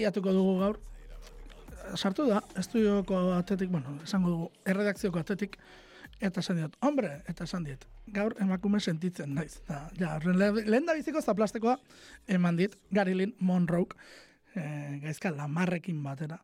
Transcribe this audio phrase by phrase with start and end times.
[0.00, 0.78] bidaiatuko dugu gaur.
[1.96, 5.56] Sartu da, estudioko atetik, bueno, esango dugu, erredakzioko atetik,
[6.22, 9.58] eta esan diot, hombre, eta esan diet, gaur emakume sentitzen naiz.
[9.68, 11.78] Da, ja, le- lehen da biziko zaplastekoa
[12.28, 13.88] eman dit, Garilin Monroe,
[14.54, 16.38] e, gaizka lamarrekin batera.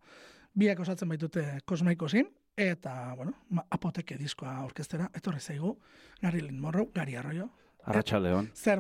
[0.57, 5.77] Biak osatzen baitute kosmaikosin, eta, bueno, ma- apoteke diskoa orkestera, etorri zaigu,
[6.23, 7.51] Garilin Monroe, Gari Arroyo.
[7.87, 8.19] Arratxa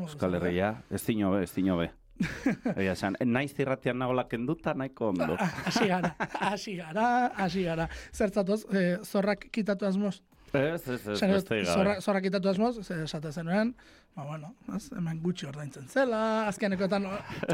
[0.01, 0.35] moduz, Euskal?
[0.49, 1.93] Herria, ez dino be, ez dino be.
[2.77, 5.37] Egia esan, naiz irratian nagola kenduta nahiko ondo.
[5.39, 7.89] Ah, Hasi gara, hasi gara, hasi gara.
[8.15, 10.21] Zertzatoz, eh, zorrak kitatu asmoz.
[10.57, 11.21] Ez, ez, ez,
[12.01, 13.75] zorrak kitatu asmoz, ze esate zenuen,
[14.17, 17.05] ba, bueno, ez, hemen gutxi ordaintzen zela, azkenekoetan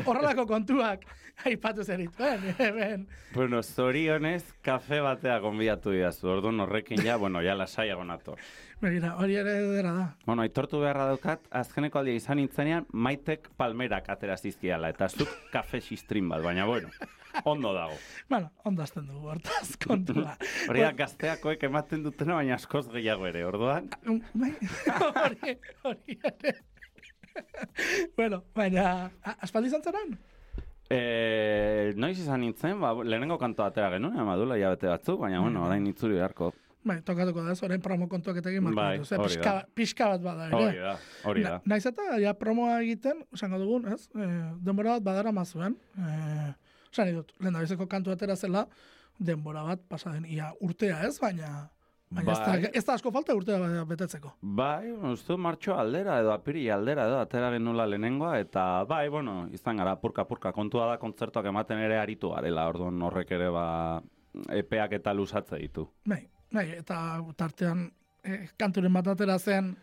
[0.06, 1.04] horrelako kontuak
[1.48, 3.06] aipatu zerituen, hemen.
[3.34, 8.38] Bueno, zorionez, kafe batea gonbidatu didazu, orduan horrekin ja, bueno, ja lasaiago nator.
[8.82, 10.06] Begira, hori ere dera da.
[10.26, 15.82] Bueno, aitortu beharra daukat, azkeneko aldia izan nintzenean, maitek palmerak atera zizkiala, eta zuk kafe
[15.82, 16.90] xistrin bat, baina bueno,
[17.44, 17.94] ondo dago.
[18.28, 20.36] Bueno, ondazten dugu, hortaz, kontua.
[20.68, 23.88] Hori da gazteakoek ematen dutena, baina askoz gehiago ere, orduan.
[24.34, 24.52] Bai,
[25.24, 25.56] hori,
[25.88, 26.51] hori ere.
[28.18, 30.16] bueno, baina, aspaldi izan zeran?
[30.92, 35.86] E, noiz izan nintzen, ba, lehenengo kantoa atera genuen, amadula jabete batzuk, baina bueno, orain
[35.88, 36.52] itzuri beharko.
[36.82, 39.66] Bai, tokatuko da, ez, orain promo kontuak eta egin marko Bai, eh, hori pixka, da.
[39.78, 40.58] pixka bat bada ere.
[40.58, 40.94] Hori da,
[41.30, 41.52] hori da.
[41.54, 44.08] Na, naiz eta, ja, promoa egiten, esango dugun, ez?
[44.16, 44.26] E,
[44.66, 45.76] denbora bat badara mazuen.
[45.94, 46.16] E,
[46.90, 48.66] esan dut, lehen da kantu atera zela,
[49.22, 51.68] denbora bat pasaden ia urtea ez, baina,
[52.14, 52.60] baina ez, Bai.
[52.62, 54.32] da, ez da asko falta urtea ba- betetzeko.
[54.42, 59.76] Bai, uste martxo aldera edo apiri aldera edo atera genula lehenengoa eta bai, bueno, izan
[59.80, 63.66] gara purka-purka kontua da kontzertuak ematen ere aritu garela, orduan horrek ere ba
[64.48, 65.86] epeak eta lusatze ditu.
[66.06, 66.98] Bai, bai, eta
[67.36, 67.90] tartean
[68.24, 69.74] e, kanturen bat atera zen,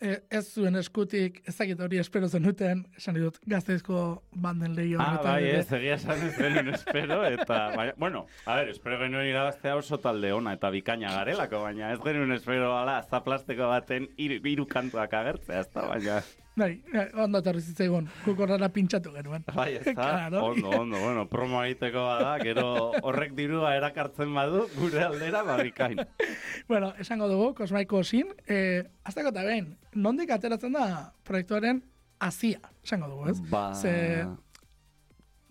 [0.00, 4.00] e, ez zuen eskutik, ez dakit hori espero zenuten, esan dut, gazteizko
[4.32, 5.00] banden lehio.
[5.02, 9.28] Ah, bai, ez, egia esan ez genuen espero, eta, baina, bueno, a ver, espero genuen
[9.30, 14.40] irabaztea oso talde ona eta bikaina garelako, baina ez genuen espero ala, zaplasteko baten hiru
[14.50, 16.22] hiru kantuak agertzea, ez da, baina...
[16.60, 19.44] Bai, bai, ondo etorri zitzaigun, guk horrela pintxatu genuen.
[19.54, 20.42] Bai, ez da, Claro.
[20.50, 22.66] ondo, ondo, bueno, promo egiteko bada, gero
[23.02, 26.02] horrek dirua erakartzen badu, gure aldera, ba, bikain.
[26.70, 30.84] Bueno, esango dugu, kosmaiko zin, eh, azteko eta behin, nondik ateratzen da
[31.26, 31.80] proiektuaren
[32.20, 33.40] azia, esango dugu, ez?
[33.50, 33.64] Ba...
[33.74, 33.94] Ze,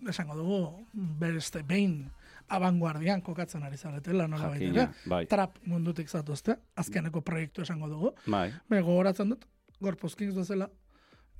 [0.08, 0.60] esango dugu,
[1.20, 2.06] beste behin,
[2.50, 5.08] abanguardian kokatzen ari zaretela, nola Jakina, ere.
[5.12, 5.24] bai.
[5.30, 8.14] Trap mundutik zatozte, azkeneko proiektu esango dugu.
[8.26, 9.44] Bai, Me gogoratzen dut,
[9.80, 10.79] gorpuzkins dozela, eh,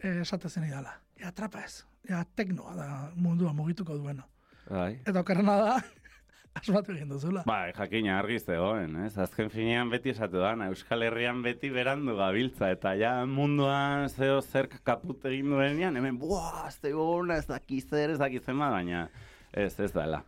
[0.03, 0.95] esatezen idala.
[1.21, 1.85] Ja, trapa ez.
[2.09, 4.25] Ja, teknoa da mundua mugituko duena.
[4.71, 5.01] bai.
[5.07, 5.75] Eta okerrena da,
[6.61, 7.43] asmatu egin duzula.
[7.47, 9.13] Bai, jakina argi zegoen, ez?
[9.19, 14.69] Azken finean beti esatu da, Euskal Herrian beti berandu gabiltza, eta ja munduan zeo zer
[14.83, 19.09] kaput egin duenean, hemen, buah, azte gona, ez daki zer, ez daki zema, baina
[19.53, 20.25] ez, ez dela.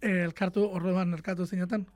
[0.00, 1.86] Eh, elkartu, orduan elkartu zineten?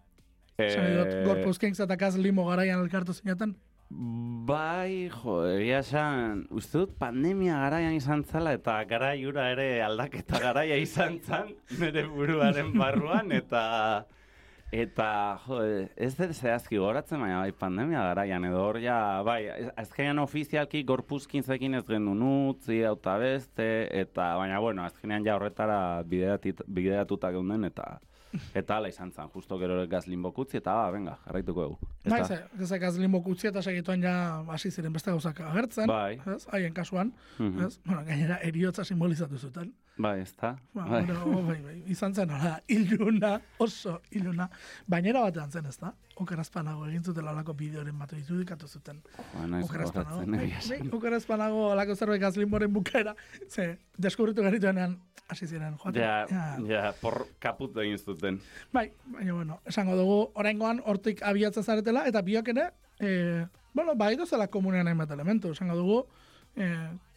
[0.59, 3.57] Esan Eh, dut, gorpuzkins eta kaz limo garaian elkartu zineten?
[3.91, 10.41] Bai, jo, egia esan, uste dut pandemia garaian izan zala eta garai hura ere aldaketa
[10.41, 13.63] garaia izan zan nire buruaren barruan eta
[14.75, 15.09] eta
[15.45, 15.61] jo,
[15.97, 19.43] ez dut zehazki goratzen baina bai pandemia garaian edo hor ja, bai,
[19.77, 23.69] azkenean ofizialki gorpuzkintzekin ez genuen utzi auta beste
[24.01, 28.01] eta baina bueno, azkenean ja horretara bideratuta geunden eta
[28.55, 31.79] eta hala izan zan, justo gero gaz limbokutzi eta ba, venga, jarraituko dugu.
[32.05, 32.27] Bai, Eta-
[32.59, 36.21] ze, ze kaz limo kutzi eta segituan ja hasi ziren beste gauzak agertzen, Bai.
[36.37, 36.47] ez?
[36.53, 37.65] Haien kasuan, Mhm.
[37.67, 37.79] ez?
[37.85, 39.75] Bueno, gainera eriotza simbolizatu zuten.
[39.97, 40.57] Bai, ez da?
[40.75, 41.05] Ba, Bai.
[41.07, 44.49] bueno, bai, bai, izan zen, hola, iluna, oso iluna.
[44.91, 45.93] Bainera batean zen, ez da?
[46.19, 48.99] Okerazpanago egin zutela alako bideoren bat irudikatu zuten.
[49.35, 50.19] Ba, naiz Okerazpanago.
[50.25, 50.91] gogoratzen, Bai, bai, esan.
[50.99, 53.15] okerazpanago alako zerbait gazlinboren bukaera.
[53.49, 54.99] Ze, deskubritu genituenean,
[55.29, 56.03] hasi ziren, joaten.
[56.03, 58.41] Ja, ja, por kaput egin zuten.
[58.73, 64.17] Bai, baina, bueno, esango dugu, oraingoan hortik abiatzen zaretela, eta biok ere, e, bueno, bai
[64.17, 66.07] duzela komunean hainbat elementu, esango dugu,
[66.57, 66.67] e,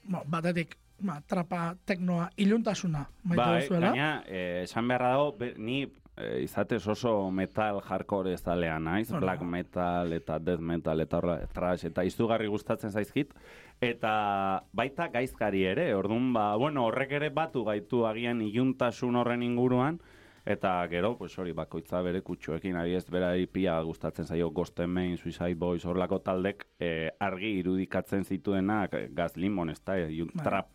[0.04, 3.92] bueno, batetik, ba, trapa, teknoa, iluntasuna, maite Bai, duzuela.
[3.92, 5.84] gaina, eh, esan beharra dago, be, ni
[6.18, 9.20] eh, izatez oso metal hardcore ez dalea naiz, da.
[9.20, 13.34] black metal eta death metal eta horra, trash, eta izugarri gustatzen zaizkit,
[13.82, 20.00] eta baita gaizkari ere, orduan ba, bueno, horrek ere batu gaitu agian iluntasun horren inguruan,
[20.48, 25.18] Eta gero, pues hori, bakoitza bere kutxuekin, ari ez bera pia gustatzen zaio Ghost Main,
[25.18, 30.46] Suicide Boys, horlako taldek eh, argi irudikatzen zituenak eh, gaz limon, ez da, Bai.
[30.46, 30.70] trap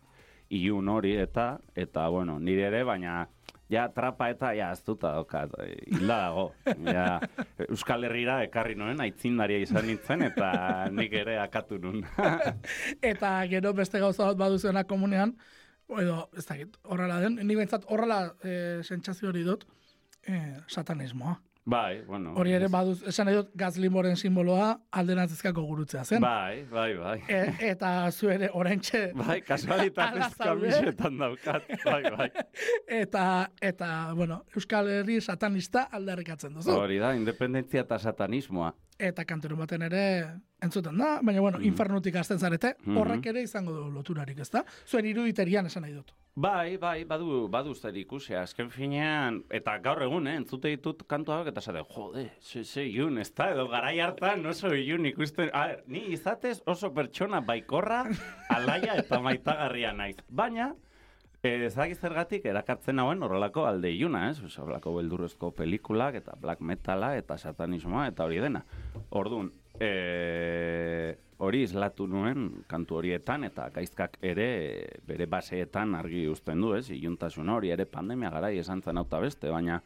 [0.53, 3.23] ilun hori, eta, eta, bueno, nire ere, baina,
[3.71, 6.45] ja, trapa eta, ja, ez dut hilda dago.
[6.85, 7.19] Ja,
[7.69, 10.51] Euskal Herrira ekarri noen, aitzindaria izan nintzen, eta
[10.93, 12.03] nik ere akatu nun.
[13.13, 15.35] Eta gero beste gauza bat baduzuena komunean,
[15.99, 19.65] edo, ez dakit, horrela den, ni bentsat horrela e, sentsazio hori dut,
[20.27, 21.35] e, satanismoa.
[21.65, 22.33] Bai, bueno.
[22.35, 24.65] Hori ere baduz, esan nahi dut, gazlimoren simboloa
[24.99, 26.19] alderantzizkako gurutzea zen.
[26.21, 27.15] Bai, bai, bai.
[27.31, 27.39] E,
[27.69, 31.69] eta zu ere oraintxe Bai, kasualitatez kamisetan daukat.
[31.85, 32.29] Bai, bai.
[33.03, 33.25] eta
[33.61, 36.75] eta bueno, Euskal Herri satanista aldarrikatzen duzu.
[36.75, 38.73] Hori da, independentzia eta satanismoa.
[38.99, 40.03] Eta kanturen baten ere
[40.63, 41.65] entzuten da, baina bueno, Mhm.
[41.67, 42.97] infernutik hasten zarete, Mhm.
[42.97, 44.63] horrek ere izango du loturarik, ezta?
[44.87, 46.11] Zuen iruditerian esan nahi dut.
[46.35, 51.31] Bai, bai, badu, badu zer ikusi, azken finean, eta gaur egun, eh, entzute ditut kantu
[51.31, 55.51] hauek, eta zade, jode, ze, ze ilun, ez da, edo garai hartan oso ilun ikusten,
[55.53, 58.05] a ber, ni izatez oso pertsona baikorra,
[58.49, 60.17] alaia eta maitagarria naiz.
[60.27, 60.73] Baina,
[61.43, 64.41] eh, ez dakit zergatik erakartzen hauen horrelako alde iluna, ez?
[64.41, 68.65] Oso, horrelako beldurrezko pelikulak, eta black metala, eta satanismoa, eta hori dena.
[69.11, 74.47] Orduan, eh, hori islatu nuen kantu horietan eta gaizkak ere
[75.07, 76.89] bere baseetan argi uzten du, ez?
[76.89, 79.81] Iluntasun hori ere pandemia garai esan zen hau beste, baina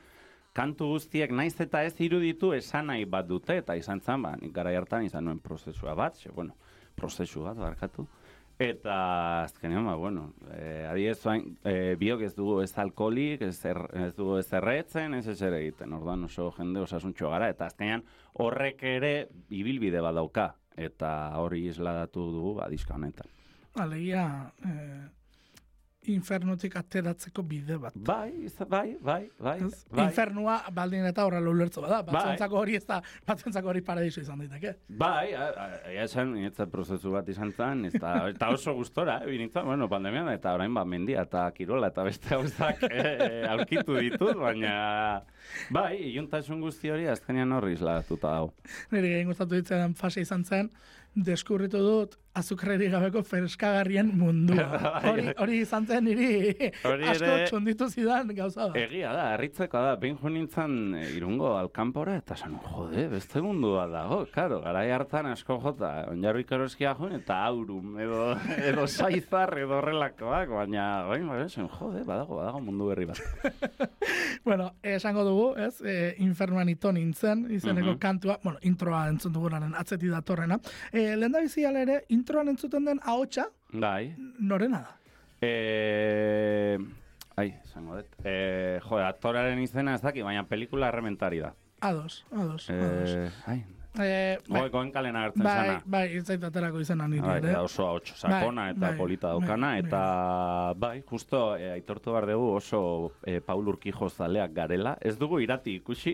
[0.54, 4.54] kantu guztiek naiz eta ez iruditu esan nahi bat dute eta izan zen, ba, nik
[4.54, 6.56] garai hartan izan nuen prozesua bat, xe, bueno,
[6.96, 8.08] prozesu bat, barkatu.
[8.60, 13.78] Eta azkenean, ba, bueno, eh, adiez zuain, eh, biok ez dugu ez alkoholik, ez, er,
[13.94, 18.02] ez dugu ez erretzen, ez ez ere egiten, orduan oso jende osasuntxo gara, eta azkenean
[18.42, 19.12] horrek ere
[19.54, 23.30] ibilbide bat dauka, eta hori isladatu dugu, ba, diska honetan.
[23.78, 24.26] Alegia,
[24.66, 25.06] eh,
[26.08, 27.94] infernutik ateratzeko bide bat.
[27.96, 29.86] Bai, bai, bai, bai, Ez?
[29.92, 30.06] bai.
[30.08, 32.02] Infernua baldin eta horrela ulertzu bada.
[32.04, 32.14] Bai.
[32.16, 34.76] Batzuentzako hori ez da, batzuentzako hori paradiso izan daiteke.
[34.90, 39.30] Bai, a- a- egia esan, niretzat prozesu bat izan zen, eta, eta oso gustora, eh,
[39.32, 44.36] binitzen, bueno, pandemian, eta orain ba, mendia eta kirola eta beste gauzak eh, aurkitu ditut,
[44.38, 45.24] baina,
[45.72, 48.54] bai, iluntasun guzti hori azkenean horri isladatuta dago.
[48.92, 50.72] Nire gehien gustatu ditzen fase izan zen,
[51.16, 54.66] deskurritu dut azukarreri gabeko ferskagarrien mundua.
[55.10, 58.80] hori, hori izan zen niri asko txunditu zidan gauza da.
[58.80, 64.24] Egia da, harritzeko da, jo nintzen eh, irungo alkanpora, eta esan, jode, beste mundua dago,
[64.34, 68.32] karo, garai hartan asko jota, onjarrik eroskia joan, eta aurum, edo,
[68.70, 73.22] edo saizar, edo horrelakoak, baina, bain, baina, esan, jode, badago, badago mundu berri bat.
[74.48, 78.00] Bueno, esango dugu, ez, e, infernuan ito nintzen, izeneko Mhm.
[78.00, 80.60] kantua, bueno, introa entzun dugunaren atzeti datorrena.
[80.92, 81.42] E, Lehen da
[81.82, 84.14] ere, introan entzuten den ahotsa Bai.
[84.40, 84.96] norena da.
[85.42, 86.78] Eh,
[87.38, 88.18] ai, esango dut.
[88.26, 91.54] Eh, jo, aktoraren izena ez daki, baina pelikula errementari da.
[91.88, 93.10] Ados, ados, ados.
[93.16, 93.64] Eh, ai,
[94.00, 95.78] Eh, bai, goe, goen kalen agertzen bai, zana.
[95.90, 99.40] bai, itzait aterako izena niri Bai, da oso hotx sakona Bai, eta bai, polita bai,
[99.40, 99.80] daukana, bai.
[99.80, 100.02] eta
[100.78, 102.82] bai, justo eh, aitortu behar dugu oso
[103.26, 104.98] eh, Paul Urquijo zaleak garela.
[105.02, 106.14] Ez dugu irati ikusi,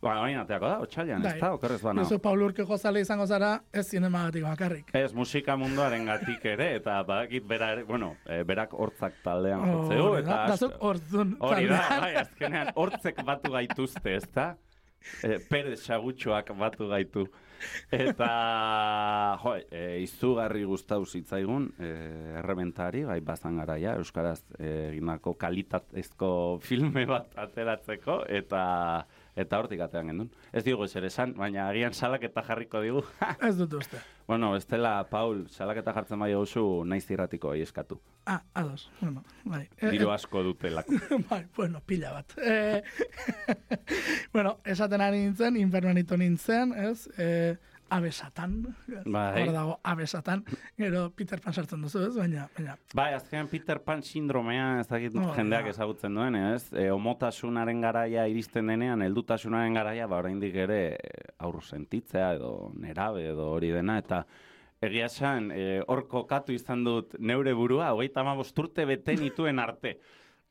[0.00, 1.40] ba, baina ateako da, otxailan, ez Bai.
[1.40, 2.04] da, okerrez bana.
[2.08, 4.94] Zu Paul Urke jozale izango zara, ez zinemagatik bakarrik.
[4.96, 10.22] Ez musika munduaren gatik ere, eta badakit bera bueno, eh, berak hortzak taldean jotzeu, Hori
[10.22, 14.54] da, eta da asko- zuk orduan Hori da, bai, azkenean, hortzek batu gaituzte, ez da?
[15.24, 17.22] E, Perez sagutxoak batu gaitu.
[17.92, 18.26] Eta,
[19.42, 21.88] jo, e, izugarri gustau zitzaigun, e,
[22.40, 28.62] errementari, bai, bazan garaia, Euskaraz egindako kalitatezko filme bat ateratzeko, eta
[29.40, 30.30] eta hortik atean gendun.
[30.52, 33.02] Ez digu ezer esan, baina agian salaketa jarriko digu.
[33.48, 34.00] Ez dut uste.
[34.28, 38.00] bueno, bestela, Paul, salaketa jartzen bai duzu naiz irratiko eskatu.
[38.26, 38.90] Ah, ados.
[39.00, 39.64] Bueno, bai.
[39.80, 41.00] Eh, Diru asko dutelako.
[41.30, 42.36] bai, bueno, pila bat.
[42.38, 42.82] Eh,
[44.34, 47.08] bueno, esaten ari nintzen, infernuanito nintzen, ez?
[47.18, 47.56] Eh,
[47.90, 48.74] abesatan.
[49.04, 49.42] Bai.
[49.42, 50.44] Hor dago, abesatan.
[50.78, 52.14] Gero Peter Pan sartzen duzu, ez?
[52.16, 55.70] Baina, baina, Bai, azkenean Peter Pan sindromea ez dakit Oh, jendeak ja.
[55.74, 56.72] ezagutzen duen, ez?
[56.72, 63.26] E, homotasunaren garaia iristen denean, heldutasunaren garaia, ba oraindik ere e, aurro sentitzea edo nerabe
[63.32, 64.24] edo hori dena, eta
[64.80, 69.98] egia esan, e, hor kokatu izan dut neure burua, hogeita hamabost urte bete nituen arte.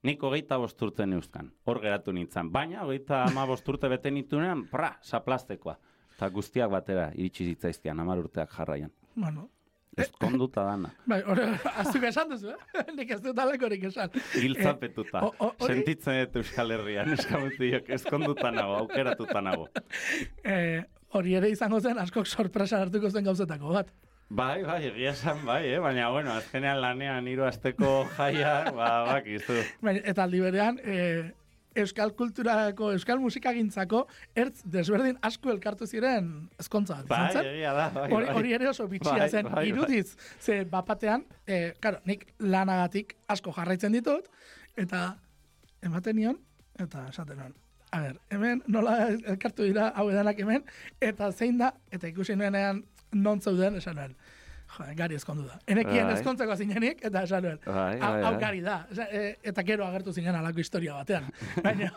[0.04, 2.48] Nik hogeita bost urte neuzkan, hor geratu nintzen.
[2.54, 5.74] Baina, hogeita hamabost urte bete nituenean, pra, saplastekoa.
[6.20, 8.92] Eta guztiak batera, iritsi zitzaizkian, hamar urteak jarraian.
[9.16, 9.48] bueno.
[10.00, 10.90] Ezkonduta dana.
[11.12, 11.46] Bai, hori,
[11.82, 12.84] azuk esan duzu, eh?
[12.98, 14.12] Nik ez dut alakorik esan.
[14.36, 15.22] Giltzapetuta.
[15.40, 19.66] hori- Sentitzen dut Euskal Herrian, eskamutiok, ezkonduta nago, aukeratuta nago.
[20.54, 20.84] Eh,
[21.16, 23.92] hori ere izango zen, askok sorpresa hartuko zen gauzetako bat.
[24.30, 25.80] Bai, bai, egia esan bai, eh?
[25.84, 29.58] baina, bueno, azkenean lanean hiru asteko jaia, ba, bakizu.
[29.82, 31.32] Baina, eta aldi berean, eh,
[31.82, 34.04] euskal kulturako, euskal musikagintzako,
[34.36, 37.34] ertz desberdin asko elkartu ziren ezkontza bat.
[37.36, 38.36] Bai, egia da, bai, Hori, bai.
[38.40, 39.66] hori ere oso bitxia Bai, zen, bai, bai.
[39.72, 40.16] irudiz.
[40.40, 44.30] Ze bapatean, eh, karo, nik lanagatik asko jarraitzen ditut,
[44.78, 45.16] eta
[45.84, 46.38] ematen nion,
[46.80, 47.54] eta esaten nion.
[47.92, 50.64] A ber, hemen nola elkartu dira hau edanak hemen,
[51.02, 52.84] eta zein da, eta ikusi nuenean
[53.14, 54.16] non zeuden esan nuen.
[54.70, 55.58] Jo, gari ezkondu da.
[55.68, 56.16] Enekien Bai.
[56.18, 58.80] ezkontzeko zinenik, eta esan nuen, Bai, hau bai, gari da.
[59.10, 61.30] E, eta gero agertu zinen alako historia batean.
[61.66, 61.92] Baina,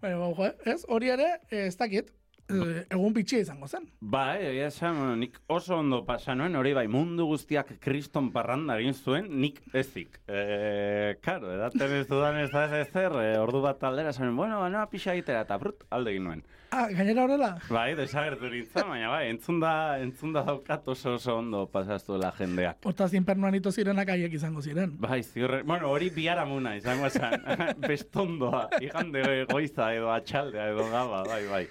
[0.00, 2.08] baina, jo, ez, hori ere, eh, ez dakit,
[2.48, 3.86] eh, egun bitxia izango zen.
[4.00, 8.96] Bai, egia esan, nik oso ondo pasa nuen, hori bai, mundu guztiak kriston parranda egin
[8.96, 10.20] zuen, nik ezik.
[10.24, 14.62] E, karo, edaten ez dudan ez da ez ezer, e, ordu bat aldera, esan, bueno,
[14.64, 16.46] ba, noa pixa egitera, eta brut, alde egin nuen.
[16.74, 19.70] Ah, gainera horrela, Bai, desagertu nintzen, baina bai, entzunda,
[20.02, 22.80] entzunda daukat oso oso ondo pasaztuela jendeak.
[22.82, 24.96] hortaz inpernuan ito zirenak haiek izango ziren.
[24.98, 27.44] Bai, ziurre, bueno, hori biharamuna izango esan,
[27.88, 31.62] bestondoa, igande goiza edo atxaldea edo gaba, bai, bai.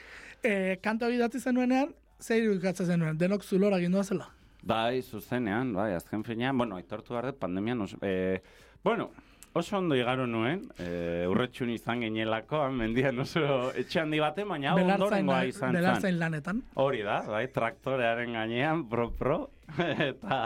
[0.41, 1.91] E, kanto idatzi zenuenean,
[2.21, 4.29] zer irudikatzen zenuen, denok zulora gindua zela.
[4.63, 8.39] Bai, zuzenean, bai, azken finean, bueno, aitortu behar dut pandemian, oso, e,
[8.87, 9.11] bueno,
[9.53, 13.43] oso ondo igaro nuen, e, urretxun izan genelako, mendian oso
[13.77, 15.77] etxe handi baten, baina ondorengoa izan zan.
[15.77, 16.61] belartzain lanetan.
[16.81, 19.39] Hori da, bai, traktorearen gainean, pro-pro,
[20.09, 20.39] eta,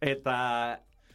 [0.00, 0.36] eta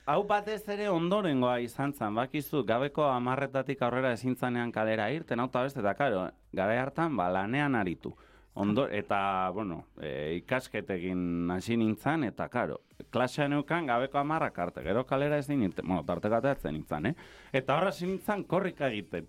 [0.07, 5.51] hau batez ere ondorengoa izan zen, bakizu, gabeko amarretatik aurrera ezin zanean kalera irten, hau
[5.51, 6.25] eta beste, eta karo,
[6.55, 8.15] gara hartan, ba, lanean aritu.
[8.57, 12.79] Ondo, eta, bueno, e, ikasketekin hasi nintzen, eta, karo,
[13.13, 17.13] klasean eukan gabeko amarrak arte, gero kalera ez nintzen, bueno, tarteko ateratzen nintzen, eh?
[17.53, 19.27] Eta horra hasi nintzen korrika egiten.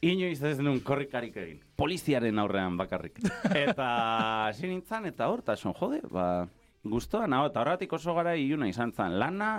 [0.00, 1.60] Inoiz ez nun korrikarik egin.
[1.76, 3.20] Poliziaren aurrean bakarrik.
[3.66, 3.90] Eta
[4.46, 6.30] hasi nintzen, eta hor, eta jode, ba,
[6.80, 9.58] guztua, naho, eta horretik oso gara iluna izan zen, lana,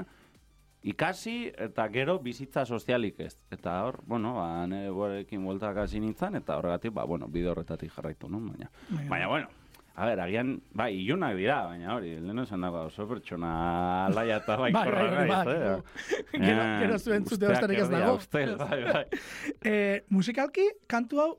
[0.84, 3.36] ikasi, eta gero bizitza sozialik ez.
[3.52, 7.92] Eta hor, bueno, ba, nire borekin bueltak hasi nintzen, eta horregatik, ba, bueno, bide horretatik
[7.94, 8.40] jarraitu, no?
[8.40, 9.48] Baina, Baina- baina bueno,
[9.96, 14.56] a ber, agian, bai, ilunak dira, baina hori, lehen esan dago, oso pertsona laia eta
[14.58, 15.82] bai, Bai, bai, korra bai, bai, eh?
[16.32, 18.16] gero- Eh, gero zuen zute usteak besterik ez dago.
[18.18, 19.06] Ustel, bai, bai.
[19.72, 21.32] E, musikalki, kantu hau,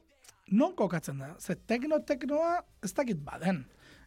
[0.52, 1.34] non kokatzen da?
[1.40, 3.64] Ze tekno-teknoa ez dakit baden.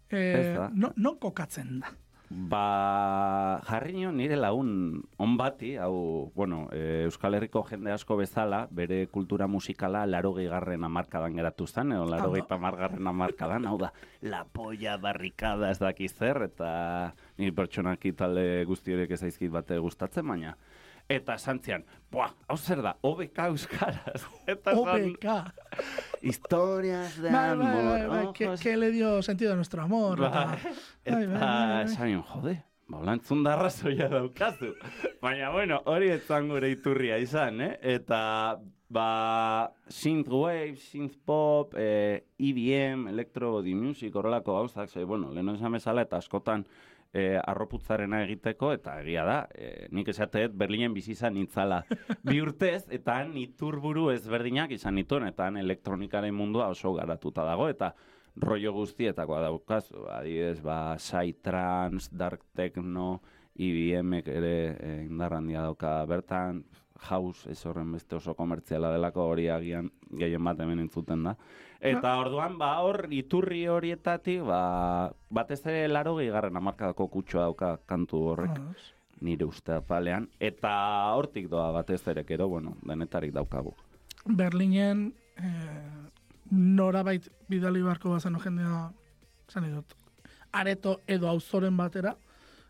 [0.09, 1.89] E, Ez non kokatzen da?
[2.29, 8.63] Ba, jarri nio nire lagun on bati, hau, bueno, e, Euskal Herriko jende asko bezala,
[8.71, 13.91] bere kultura musikala laro garren amarkadan geratu zen, edo laro amargarren amarkadan, hau da,
[14.21, 19.77] la polla barrikada ez dakiz zer, eta nire pertsonaki talde guzti horiek ez zaizkit bate
[19.77, 20.55] gustatzen, baina
[21.07, 24.23] Eta santzian, buah, hau zer da, OBK Euskaraz.
[24.53, 25.25] Eta OBK.
[26.25, 27.65] historias de Bai, amor.
[27.65, 30.19] bai, bai, bai, que, ojos que le dio sentido a nuestro amor.
[30.19, 30.57] Bai, Eta,
[31.05, 31.83] eta bai, bai, bai.
[31.85, 32.55] esan jode,
[32.87, 34.73] ba, lantzun da arrazoia daukazu.
[35.21, 37.77] Baina, bueno, hori etzan gure iturria izan, eh?
[37.83, 38.57] Eta,
[38.89, 46.17] ba, synthwave, synthpop, eh, EBM, electro music, horrelako gauzak, ze, bueno, lehen esan bezala, eta
[46.17, 46.65] askotan
[47.15, 51.81] eh, arroputzarena egiteko, eta egia da, eh, nik esateet Berlinen bizi izan nintzala.
[52.27, 57.69] Bi urtez, eta han iturburu ezberdinak izan nituen, eta han elektronikaren mundua oso garatuta dago,
[57.71, 57.93] eta
[58.35, 63.21] rollo guztietakoa daukazu, adibidez, ba, Psytrance, Dark Techno,
[63.55, 66.65] IBM ere eh, indar handia dauka bertan,
[66.99, 71.35] House, ez horren beste oso komertziala delako hori agian gehien bat hemen entzuten da.
[71.85, 78.21] Eta orduan, ba, hor, iturri horietatik, ba, batez ere laro gehigarren amarkadako kutxoa dauka kantu
[78.31, 78.93] horrek, Ados.
[79.21, 80.71] nire uste palean, eta
[81.13, 83.75] hortik doa batez ere, gero, bueno, denetarik daukagu.
[84.25, 86.09] Berlinen eh,
[86.51, 88.89] norabait bidali beharko bazen jendea,
[89.51, 89.93] zan dut,
[90.53, 92.15] areto edo auzoren batera,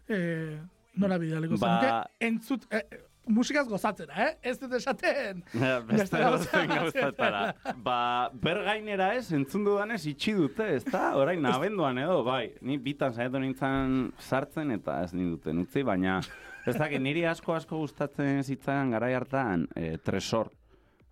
[0.09, 0.59] eh,
[0.95, 2.83] nora bidaliko Ba- zenuke, entzut, eh,
[3.27, 4.31] musikaz gozatzera, eh?
[4.51, 5.43] Ez dut esaten.
[5.89, 7.43] Beste dozen gauzatara.
[7.83, 7.99] Ba,
[8.41, 11.13] bergainera ez, entzun dudanez itxi dute, ez da?
[11.19, 12.49] Orain, abenduan edo, bai.
[12.61, 16.19] Ni bitan saiatu nintzen sartzen eta ez ninduten utzi, baina
[16.65, 20.49] ez dakit, niri asko asko gustatzen zitzaidan garai hartan e, tresor.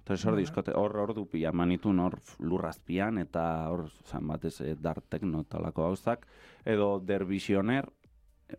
[0.03, 5.05] Tresor diskote, hor hor du pila manitun hor lurrazpian eta hor zan batez e, dark
[5.09, 6.25] techno talako gauzak.
[6.65, 7.87] Edo dervisioner,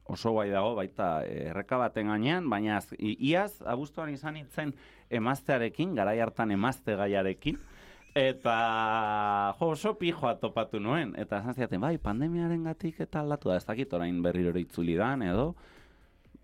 [0.04, 4.74] oso bai dago baita eh, erreka baten gainean, baina iaz abuztuan izan nintzen
[5.10, 7.58] emaztearekin, garai hartan emazte gaiarekin,
[8.14, 8.56] eta
[9.58, 13.66] jo, oso pijoa topatu nuen, eta esan ziaten, bai, pandemiaren gatik eta aldatu da, ez
[13.66, 15.54] dakit orain berriro itzuli dan, edo,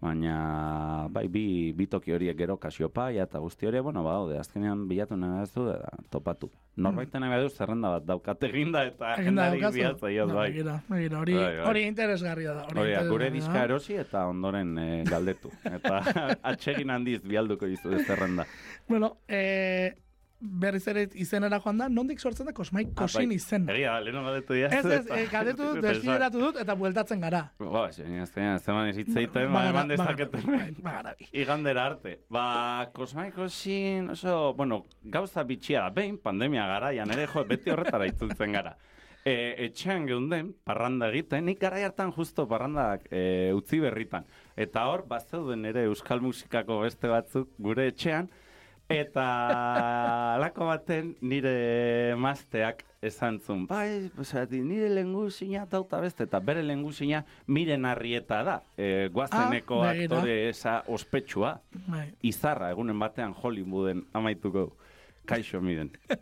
[0.00, 5.16] baina, bai, bi, bi toki horiek gero kasiopaia eta guzti hori, bueno, ba, azkenean bilatu
[5.16, 6.48] nahi ez du, eta topatu.
[6.80, 10.50] Norbaiten nahi du zerrenda bat daukat eginda, eta bihatza iot, No, bai.
[10.50, 11.66] begira, begira, hori, Bai, bai.
[11.68, 12.64] hori interesgarria da.
[12.74, 13.64] Hori da, gure diska da.
[13.64, 15.50] erosi eta ondoren eh, galdetu.
[15.76, 16.00] Eta
[16.54, 18.46] atsegin handiz bialduko dizu ez zerrenda.
[18.88, 19.92] Bueno, eh,
[20.40, 23.36] berriz ere izenera joan da, nondik sortzen da Kosmai Kosin bai.
[23.36, 23.66] izen.
[23.68, 24.70] Egia, da, leheno galdetu dira.
[24.72, 27.42] Ez, ez, eh, galdetu, desbideratu dut, eta bueltatzen gara.
[27.60, 30.78] Ba, zein, zein, zeman ez hitzeiten, ba, eman dezaketen.
[31.30, 32.16] Igandera arte.
[32.32, 32.46] Ba,
[32.96, 38.58] kosmaiko zin, oso, bueno, gauza bitxia da, behin, pandemia garaian ere, jo, beti horretara itzultzen
[38.58, 38.76] gara.
[39.24, 44.26] e, etxean geunden, parranda egiten, nik gara hartan justo parrandak e, utzi berritan.
[44.56, 48.30] Eta hor, bazeuden ere euskal musikako beste batzuk gure etxean,
[48.90, 56.62] eta alako baten nire mazteak esan zun, bai, osati, nire lenguzina tauta beste, eta bere
[56.66, 61.54] lenguzina miren arrieta da, e, guazeneko Ah, aktore esa ospetsua,
[61.86, 62.10] Bai.
[62.22, 64.72] izarra, egunen batean Hollywooden amaituko
[65.24, 65.90] kaixo miren.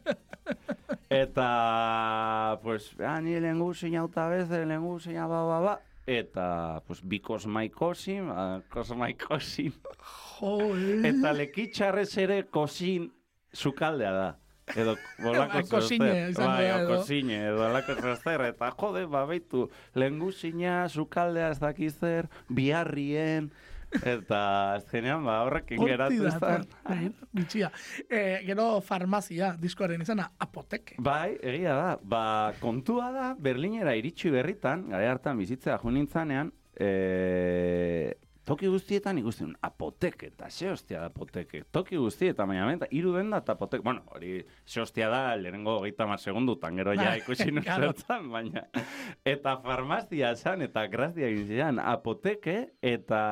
[1.11, 8.29] Eta, pues, ah, nire lenguzina auta beste, lenguzina ba, ba, ba, eta, pues, bikos maikosin,
[8.33, 9.75] ba, kos maikosin,
[11.05, 13.11] Eta lekitxarrez ere kosin
[13.53, 14.29] sukaldea da.
[14.77, 16.89] Edo bolako kosine izango bai, edo.
[16.91, 18.45] kosine, edo alako zerzer.
[18.51, 23.51] Eta jode, ba, beitu, lengusina, sukaldea ez dakiz zer, biharrien,
[23.97, 24.41] eta
[24.77, 26.55] azkenean, ba, horrekin Horti geratu ez da.
[26.85, 27.71] Bai, Bitxia.
[28.09, 30.99] Eh, gero farmazia, diskoaren izena, apoteke.
[30.99, 31.91] Bai, egia da.
[32.03, 32.23] Ba,
[32.61, 38.15] kontua da, Berlinera iritsi berritan, gara hartan bizitzea jo nintzanean, e,
[38.49, 41.63] toki guztietan ikusten apoteke, eta ze hostia da apoteke.
[41.73, 43.85] Toki guztietan, baina menta, iru den da eta apoteke.
[43.85, 48.65] Bueno, hori ze hostia da, lehenengo hogeita mar segundutan, gero ja Bai, ikusi zertan, baina.
[49.25, 53.23] Eta farmazia esan, eta grazia zidan, apoteke, eta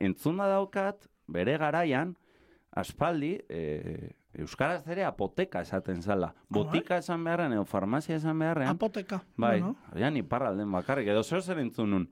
[0.00, 2.16] entzuna daukat, bere garaian,
[2.76, 6.34] aspaldi, e, Euskaraz ere apoteka esaten zala.
[6.52, 8.68] Botika esan beharren, edo farmazia esan beharren.
[8.68, 9.22] Apoteka.
[9.36, 12.10] Bai, Bueno, agian iparralden bakarrik, edo zer zer entzun nun.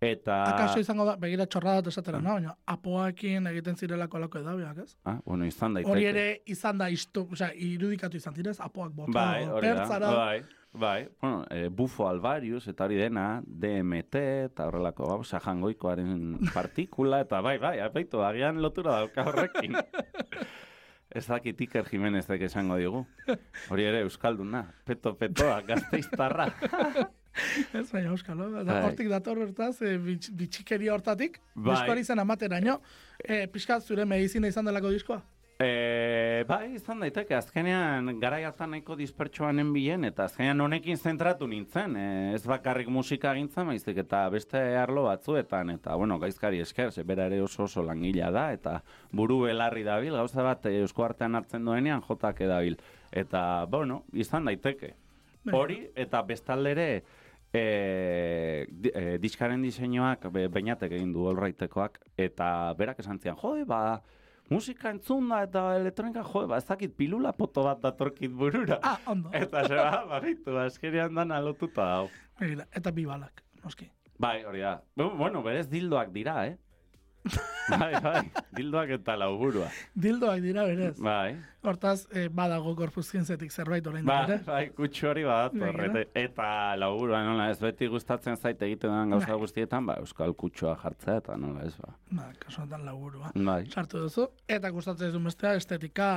[0.00, 0.34] Eta...
[0.46, 2.36] akaso izango da, begira txorra dut esatera, no?
[2.36, 4.92] Baina apoakin egiten zirelako alako edabiak, ez?
[5.04, 5.90] Ah, bueno, izan daiteke.
[5.90, 9.98] Hori ere izan da istu, osea, irudikatu izan direz, apoak bota, Bai, hori da.
[10.06, 10.36] Bai,
[10.72, 11.00] bai.
[11.20, 16.14] Bueno, e, Bufo Alvarius, eta hori dena, DMT, eta horrelako, ba, sajangoikoaren
[16.56, 19.80] partikula, eta bai, bai, apaitu, agian lotura dauka horrekin.
[21.08, 23.06] Ez dakit Iker Jimenezek esango digu.
[23.72, 24.66] Hori ere Euskalduna.
[24.86, 26.52] Peto, petoa, gazteiztarra.
[27.80, 28.82] Ez baina euskalo, da, Bai.
[28.88, 31.74] hortik dator hortaz, e, bitx, bitxikeria hortatik, Bai.
[31.74, 32.80] diskoari zen amateraino,
[33.22, 35.22] e, pixka zure medizina izan delako diskoa?
[35.58, 41.96] E, bai, izan daiteke, azkenean garai hartan nahiko dispertsuanen bilen, eta azkenean honekin zentratu nintzen,
[41.98, 42.04] e,
[42.36, 47.26] ez bakarrik musika gintzen, baizik eta beste arlo batzuetan, eta bueno, gaizkari esker, ze bera
[47.26, 48.76] ere oso oso langilea da, eta
[49.10, 52.78] buru belarri dabil, gauza bat e, eusko artean hartzen duenean jotak edabil.
[53.10, 54.94] Eta, bueno, izan daiteke.
[55.50, 57.02] Hori, eta bestaldere,
[57.54, 63.64] e, di, e, diskaren diseinuak be, beinatek egin du olraitekoak, eta berak esan zian, jode,
[63.68, 64.00] ba,
[64.50, 68.78] musika entzun da eta elektronika, jode, ba, ez dakit pilula poto bat datorkit burura.
[68.82, 69.30] Ah, ondo.
[69.42, 72.08] Eta ze, ba, baritu, azkenean dana lotuta dau.
[72.72, 73.88] Eta bi balak, noski.
[74.18, 74.80] Bai, hori da.
[74.96, 76.56] Bu- Bueno, berez dildoak dira, eh?
[77.68, 78.22] Bai, bai,
[78.56, 79.68] dildoak eta lauburua.
[79.94, 80.96] Dildoak dira berez.
[81.00, 81.36] Bai,
[81.68, 84.36] Hortaz, eh, badago gorpuzkientzetik zerbait orain da bai, ere.
[84.46, 85.76] bai, kutsu hori badator.
[85.82, 86.04] Begira.
[86.22, 86.48] Eta,
[86.80, 89.38] lauburua, nola, ez beti gustatzen zait egiten den gauza Bai.
[89.42, 91.92] guztietan, ba, euskal kutsua jartzea eta nola ez, ba.
[92.10, 93.32] Ba, kasu honetan laburua.
[93.34, 93.64] Bai.
[93.74, 96.12] Sartu duzu, eta gustatzen ez bestea estetika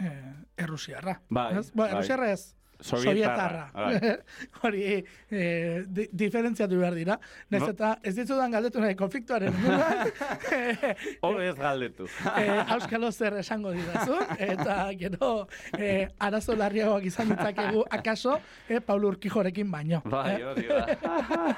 [0.00, 1.20] eh, errusiarra.
[1.30, 1.70] Bai, Ez?
[1.70, 1.90] Ba, bai.
[1.94, 2.54] errusiarra ez.
[2.82, 3.70] Sovietarra.
[4.62, 4.82] Hori
[5.30, 7.18] eh, di, diferentziatu behar dira.
[7.50, 7.68] Nez No.
[7.70, 9.54] eta ez ditzudan galdetu nahi konfliktuaren.
[11.24, 12.08] Hobe ez galdetu.
[12.40, 15.32] eh, auskalo zer esango didazu, eta gero
[15.78, 20.02] eh, arazo larriagoak izan ditzakegu akaso eh, Paul Urkijorekin baino.
[20.04, 20.44] Bai, eh?
[20.50, 21.56] hori da.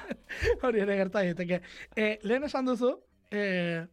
[0.63, 1.61] Hori ere gerta daiteke.
[1.97, 2.93] Eh, lehen esan duzu,
[3.31, 3.85] eh,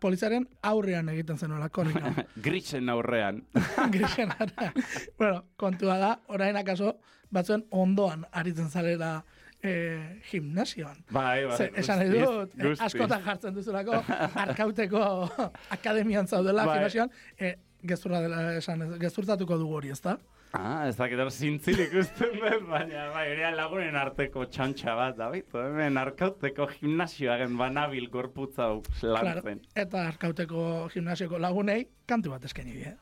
[0.00, 2.12] poliziaren aurrean egiten zenuela korrika.
[2.46, 3.42] Grisen aurrean.
[3.94, 4.72] Grisen ara.
[5.18, 6.96] bueno, kontua da, orain akaso,
[7.32, 9.12] batzuen ondoan aritzen zarela
[9.62, 11.04] eh, gimnasioan.
[11.12, 11.56] Bai, bai.
[11.56, 14.02] Ze, esan nahi guztiz, dut, askotan jartzen duzulako,
[14.44, 15.04] arkauteko
[15.76, 16.78] akademian zaudela Bai.
[16.78, 20.18] gimnasioan, eh, gezurra dela esan, gezurtatuko dugu hori, ezta?
[20.52, 25.28] Ah, ez dakit hor zintzilik usten dut, baina bai, hori lagunen arteko txantxa bat, da
[25.30, 29.62] bitu, hemen arkauteko gimnasioaren banabil gorputza hau lantzen.
[29.78, 32.96] Eta arkauteko gimnasioko lagunei, kantu bat eskaini die.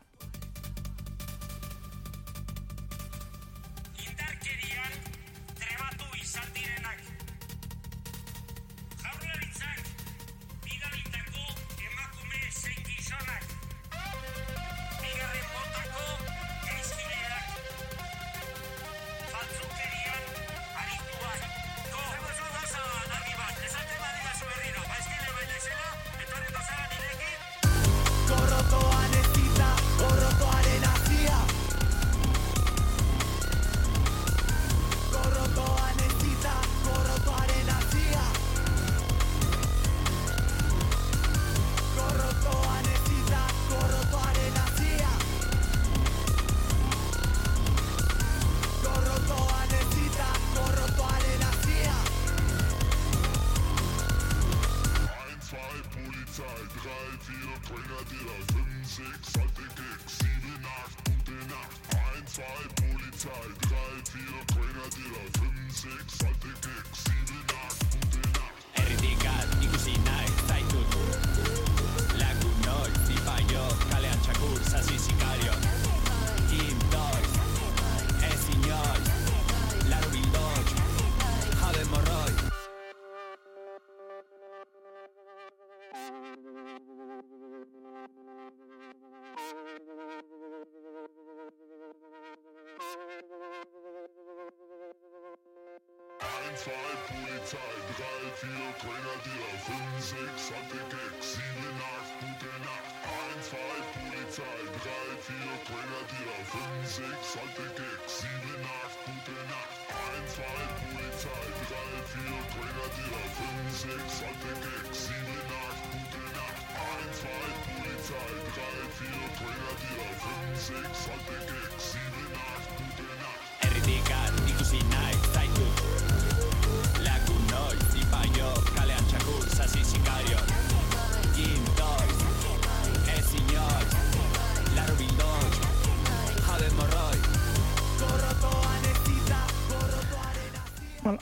[96.68, 96.74] 2,
[97.09, 101.40] Polizei, 3, 4, Grenadier, 5, 6, Anti-Gag, 7,
[101.81, 102.92] 8, gute Nacht.
[103.09, 103.57] 1, 2,
[103.96, 108.52] Polizei, 3, 4, Grenadier, 5, 6, Anti-Gag, 7,
[108.85, 109.81] 8, gute Nacht.
[109.96, 110.44] 1, 2,
[110.76, 115.40] Polizei, 3, 4, Grenadier, 5, 6, Anti-Gag, 7,
[115.72, 116.68] 8, gute Nacht.
[116.68, 123.40] 1, 2, Polizei, 3, 4, Grenadier, 5, 6, Anti-Gag, 7, 8, gute Nacht.
[123.64, 125.16] Erritikan ikusi nahi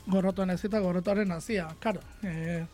[0.06, 2.00] gorrotoan ez eta gorrotoaren nazia, karo.
[2.22, 2.64] E,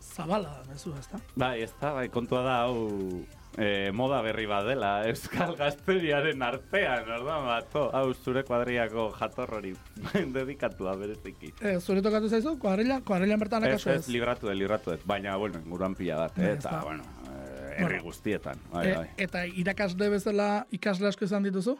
[0.00, 1.20] zabala da, mezu, ez da?
[1.36, 3.24] Bai, ez da, bai, kontua da, hau
[3.56, 9.74] e, moda berri bat dela, Euskal Gazteriaren artean, orduan bat, hau zure kuadriako jatorrori
[10.36, 11.52] dedikatua bereziki.
[11.60, 15.36] E, zure tokatu zaizu, kuadrilla, kuadrillan bertan Ez, akaso ez, libratu dut, libratu dut, baina,
[15.40, 19.08] bueno, inguruan pila bat, eh, ez eta, bueno, eh, herri guztietan, bai, E, bai.
[19.28, 21.76] eta irakasle bezala ikasle asko izan dituzu?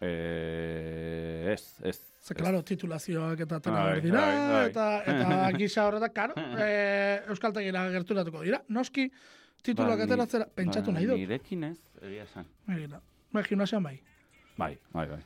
[0.00, 1.98] Eh, ez, ez.
[2.20, 2.38] Ze, ez.
[2.38, 4.24] klaro, titulazioak eta tena behar dira,
[4.68, 8.60] eta, eta gisa horretak, karo, e, Euskaltegira gerturatuko dira.
[8.68, 9.06] Noski,
[9.64, 11.16] tituluak Ba, ateratzera, pentsatu ba, nahi dut.
[11.16, 12.46] Nirekin ez, egia esan.
[12.68, 13.00] Begira.
[13.32, 13.96] Bai, gimnasian bai.
[14.58, 15.20] Bai, bai, bai.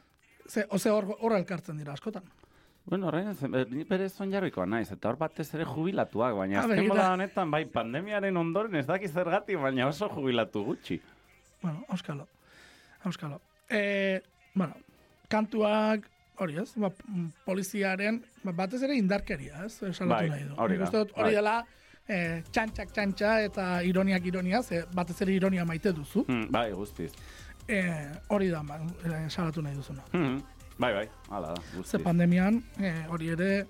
[0.47, 2.23] Ze, oze hor, hor elkartzen dira askotan.
[2.85, 6.65] Bueno, horrein, ez, eh, ni bere zonjarrikoa naiz, eta hor batez ere jubilatuak, baina Ah,
[6.67, 6.95] azken begira.
[6.95, 11.01] moda honetan, bai, pandemiaren ondoren ez daki zergatik, baina oso jubilatu gutxi.
[11.63, 12.29] Bueno, auskalo.
[13.09, 13.41] Auskalo.
[13.71, 14.21] E,
[14.55, 14.77] bueno,
[15.33, 16.91] kantuak, hori ez, ba,
[17.45, 20.55] poliziaren, ba, batez ere indarkeria, ez, salatu Bai, nahi du.
[20.57, 21.35] hori da, dut hori bai.
[21.35, 21.55] dela,
[22.09, 26.25] e, txantxak txantxa eta ironiak ironia, ze batez ere ironia maite duzu.
[26.29, 27.13] Hmm, bai, guztiz.
[27.69, 27.81] E,
[28.29, 30.03] hori da, ba, e, salatu nahi duzuna.
[30.13, 30.41] Hmm,
[30.79, 32.03] bai, bai, hala da, Ze guztiz.
[32.03, 33.67] pandemian, e, hori ere,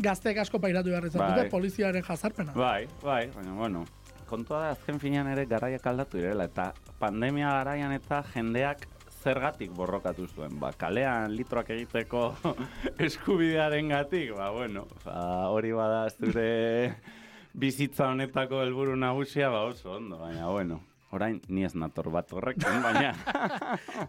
[0.00, 1.50] gazteek asko pairatu behar izan dute, Bai.
[1.50, 2.52] poliziaren jazarpena.
[2.56, 3.84] Bai, bai, baina, bueno,
[4.26, 8.86] kontua da azken finean ere garaiak aldatu direla, eta pandemia garaian eta jendeak
[9.20, 12.30] zergatik borrokatu zuen, ba, kalean litroak egiteko
[13.06, 16.94] eskubidearen gatik, ba, bueno, ba, hori bada zure
[17.62, 20.80] bizitza honetako helburu nagusia, ba, oso ondo, baina, bueno,
[21.12, 23.12] orain ni ez nator bat horrekin, baina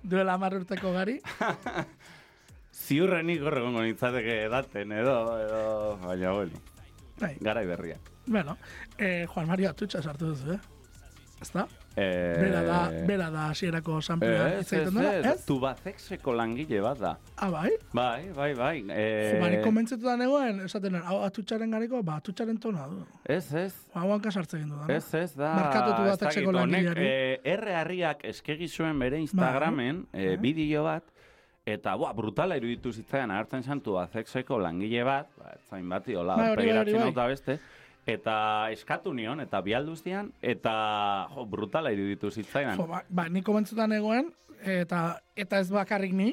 [0.03, 1.19] Duela hamar urteko gari,
[2.71, 5.63] ziurrenik hor egongo nintzateke edaten edo, edo,
[6.05, 6.63] baina, bueno,
[7.19, 7.99] bai, garai berria.
[8.27, 8.57] bueno,
[8.97, 10.61] e, Juan Mario Atutxa sartu duzu, eh?
[11.41, 11.67] Ezta?
[11.95, 15.45] Eh, Bera da, bera da hasierako samplea Ez, egiten dela, ez, ez?
[15.45, 17.09] tubazexeko langile bat da.
[17.35, 17.71] Ah, bai?
[17.91, 18.77] Bai, bai, bai.
[18.87, 23.01] Jo, bari Eh, konbentzetuta negoen, esaten hau atutxaren gareko, ba, atutxaren tona du.
[23.25, 23.73] ez, ez.
[23.93, 24.87] Ba, hauan kasartzen egin du da.
[24.95, 25.51] Ez, ez, da...
[25.59, 27.05] Merkatu ez tubazexeko langileari.
[27.11, 31.03] eh, R harriak eskegi zuen bere Instagramen eh, bideo bat,
[31.65, 36.35] eta, boa, brutala iruditu zitzaidan agertzen zen tubazexeko langile bat, ba, ez zain bati, hola,
[36.39, 37.03] Bai, bai, hori begiratzen bai.
[37.11, 37.59] nauta beste,
[38.07, 38.35] eta
[38.73, 40.73] eskatu nion, eta bialduztian, eta,
[41.35, 42.77] jo, brutala iruditu zitzaidan.
[42.79, 46.31] Jo, ba, ba, ni komentzutan negoen, eta eta ez bakarrik ni,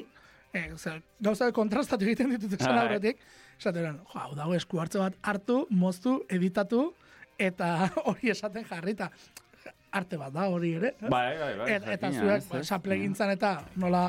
[0.53, 3.21] e, ze, gauza kontrastatu egiten ditut esan aurretik,
[3.59, 6.89] esaten jo, hau dago esku hartze bat hartu, moztu, editatu,
[7.39, 9.11] eta hori esaten jarrita.
[9.89, 10.91] Arte bat da hori ere.
[11.01, 11.69] Bai, bai, bai.
[11.73, 14.03] Et, eta zuek, ez, ba, saplegintzan eta nola,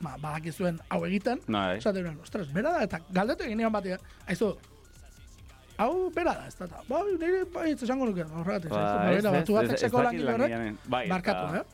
[0.00, 1.76] ba, badakizuen hau egiten, Bai.
[1.80, 3.88] esaten ostras, bera da, eta galdetu egin nion bat,
[4.28, 4.54] aizu,
[5.78, 9.22] hau bera da, ez da, ba, nire, bai, ez esango nuke, horregatik, Ba, ba, ez,
[9.22, 11.64] bera, ez, batu ez, ez langile horrek, bai, barkatu, eta- eh?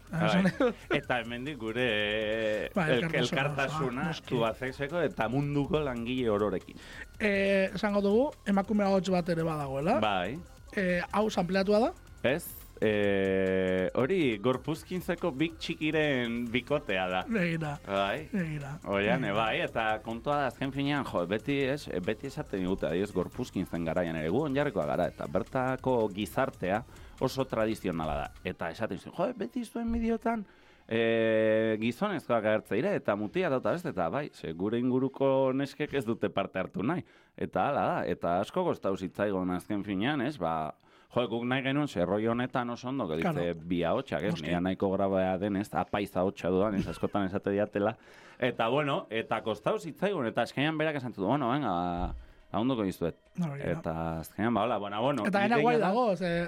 [0.59, 0.73] bai.
[1.01, 6.77] Eta hemendik gure eh, Bai, el- elkartasuna, ba, tubazexeko eta munduko langile ororekin.
[7.21, 10.01] Eh, esango dugu, emakume ahots bat ere badagoela.
[10.01, 10.39] Bai,
[10.75, 11.93] Eh, hau sampleatua da.
[12.31, 12.47] ez?
[12.83, 17.21] Eh, hori, gorpuzkintzeko bik txikiren bikotea da.
[17.31, 18.25] Begira, Bai.
[18.33, 18.73] begira.
[18.91, 23.87] Oian, bai, eta kontua da azken finean, jo, beti, ez, beti esaten digute, adioz, gorpuzkintzen
[23.87, 26.83] garaian ere, gu onjarrikoa gara, eta bertako gizartea
[27.23, 28.29] oso tradizionala da.
[28.51, 30.43] Eta esaten zuen, jo, beti zuen bidiotan,
[30.89, 36.05] e, gizonezkoak agertze dira, eta mutia dauta beste, eta bai, ze gure inguruko neskek ez
[36.09, 37.07] dute parte hartu nahi.
[37.37, 40.73] Eta hala da, eta asko goztau zitzaigon azken finean, ez, ba,
[41.15, 43.55] Jo, guk nahi genuen zerroi honetan oso ondo, que dice, Claro.
[43.69, 47.97] bi ahotsak, ez, nire nahiko grabea denez, apaiz ahotsa dudan, ez askotan esate diatela.
[48.39, 52.15] Eta, bueno, eta kostau zitzaigun, eta azkenean berak esan du, bueno, venga,
[52.53, 53.17] lagunduko dizuet.
[53.37, 53.51] Da.
[53.59, 55.27] Eta azkenean, ba, hola, bueno, bueno.
[55.27, 56.07] Eta ideia guai da- dago,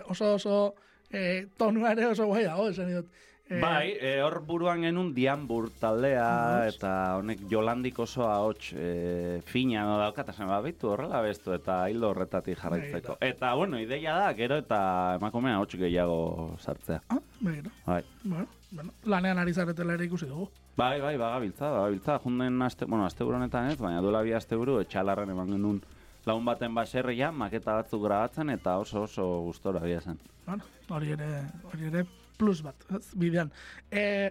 [0.09, 0.75] oso oso
[1.11, 3.13] eh, tonua ere oso guai dago, esan dut.
[3.51, 9.83] Eh, Bai, e, hor buruan genuen Dianbur taldea, eta honek jolandik oso ahots e, fina
[9.85, 13.19] no dauka, eta zen, ba, bitu horrela bestu, eta hildo horretatik jarraitzeko.
[13.21, 14.81] Eta, bueno, ideia da, gero eta
[15.19, 17.03] emakumea ahots gehiago sartzea.
[17.13, 17.75] Ah, begira.
[17.85, 18.01] Bai.
[18.23, 20.49] Bueno, bueno, lanean ari zaretela ere ikusi dugu.
[20.81, 24.81] Bai, bai, bagabiltza, bagabiltza, junden aste, bueno, aste honetan ez, baina duela bi aste buru,
[24.81, 25.85] etxalarren eman genuen
[26.25, 30.17] laun baten baserria, maketa batzuk grabatzen, eta oso oso gustora bia zen.
[30.47, 32.07] Bueno, hori ere, hori ere
[32.39, 33.53] plus bat, ez, bidean.
[33.91, 34.31] E,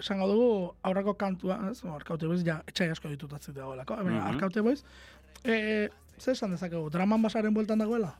[0.00, 0.50] esango dugu,
[0.82, 4.26] aurrako kantua, ez, arkaute boiz, ja, etxai asko ditut atzik dagoelako, mm Mhm.
[4.34, 4.84] arkaute boiz,
[5.44, 5.88] e,
[6.18, 8.14] zer esan dezakegu, draman basaren bueltan dagoela?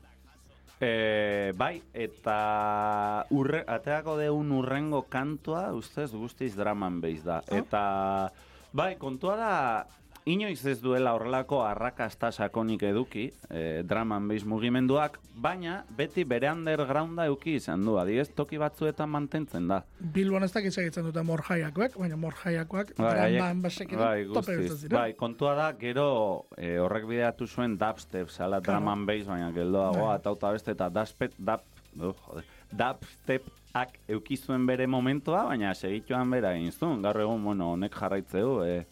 [0.81, 7.43] E, bai, eta urre, ateako deun urrengo kantua, ustez guztiz draman beiz da.
[7.53, 8.33] Eta,
[8.73, 9.87] bai, kontua da,
[10.31, 17.27] inoiz ez duela horrelako arrakasta sakonik eduki, e, draman beiz mugimenduak, baina beti bere undergrounda
[17.31, 19.81] euki izan du, adibidez toki batzuetan mantentzen da.
[20.15, 24.59] Bilbon ez dakit segitzen dute morjaiakoek, baina morjaiakoak Bai, draman basekin bai, tope.
[24.93, 26.09] Bai, kontua da, gero
[26.57, 28.81] e, horrek bideatu zuen dubstep, zala Claro.
[28.81, 30.17] drum and bass, baina geldoagoa, Bai.
[30.21, 31.61] eta auta beste, eta dubstep, dub,
[32.01, 37.03] oh, joder, dubstep-ak eukizuen bere momentua, baina segituan bera egin zuen.
[37.03, 38.85] Gaur egun, bueno, honek jarraitzeu, e,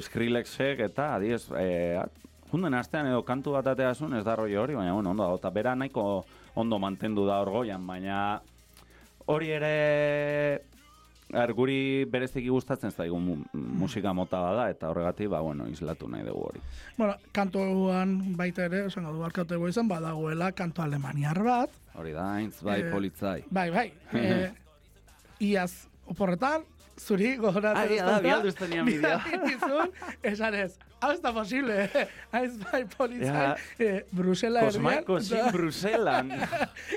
[0.00, 2.00] Skrillexek eta, adiez, e,
[2.50, 5.36] junden astean edo kantu bat atea zuen, ez da roi hori, baina, bueno, ondo dago,
[5.38, 6.24] eta bera nahiko
[6.56, 8.40] ondo mantendu da orgoian, baina
[9.26, 9.74] hori ere
[11.34, 16.22] Er, guri bereziki gustatzen zaigu mu, musika mota bada eta horregatik ba bueno, islatu nahi
[16.22, 16.60] dugu hori.
[16.98, 22.60] Bueno, kantuan baita ere, esango du arkaute boizan, badagoela kantu alemaniar bat, Hori da, haintz
[22.62, 23.44] bai Eh, politzai.
[23.50, 24.52] bai, bai, e,
[25.40, 26.62] iaz oporretan,
[26.98, 29.18] zuri gogoratzen Ai, ez da, dauka, bihalduz tenían bideo.
[29.24, 29.90] bidali dizun,
[30.22, 31.88] esan ez, hau ez da posible,
[32.32, 33.56] haiz bai politzai, Ja.
[33.78, 36.30] e, Brusela Kosmaiko da- zin Bruselan,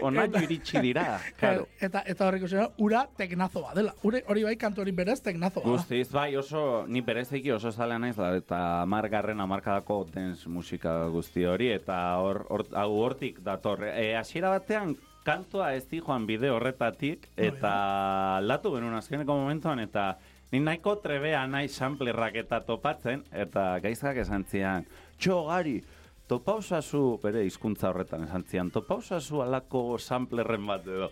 [0.02, 1.68] onaino iritsi dira, karo.
[1.82, 3.94] Eta, eta horrek uste, ura teknazoa dela.
[4.04, 5.64] Ure, hori bai kantu hori berez teknazoa.
[5.64, 11.46] Guztiz, bai, oso, ni bereziki oso zalea naiz, da, eta margarren amarkadako dance musika guzti
[11.46, 13.84] hori, eta hor, hor, hau hortik dator.
[13.84, 14.96] E, hasiera batean,
[15.28, 17.74] kantua ez di joan bide horretatik, eta
[18.44, 20.14] latu genuen azkeneko momentuan, eta
[20.54, 24.88] ni nahiko trebea nahi samplerrak eta topatzen, eta gaizkak esan zian,
[25.20, 25.82] txo, gari,
[26.32, 31.12] topausazu, bere hizkuntza horretan esan zian, topausazu alako samplerren bat edo.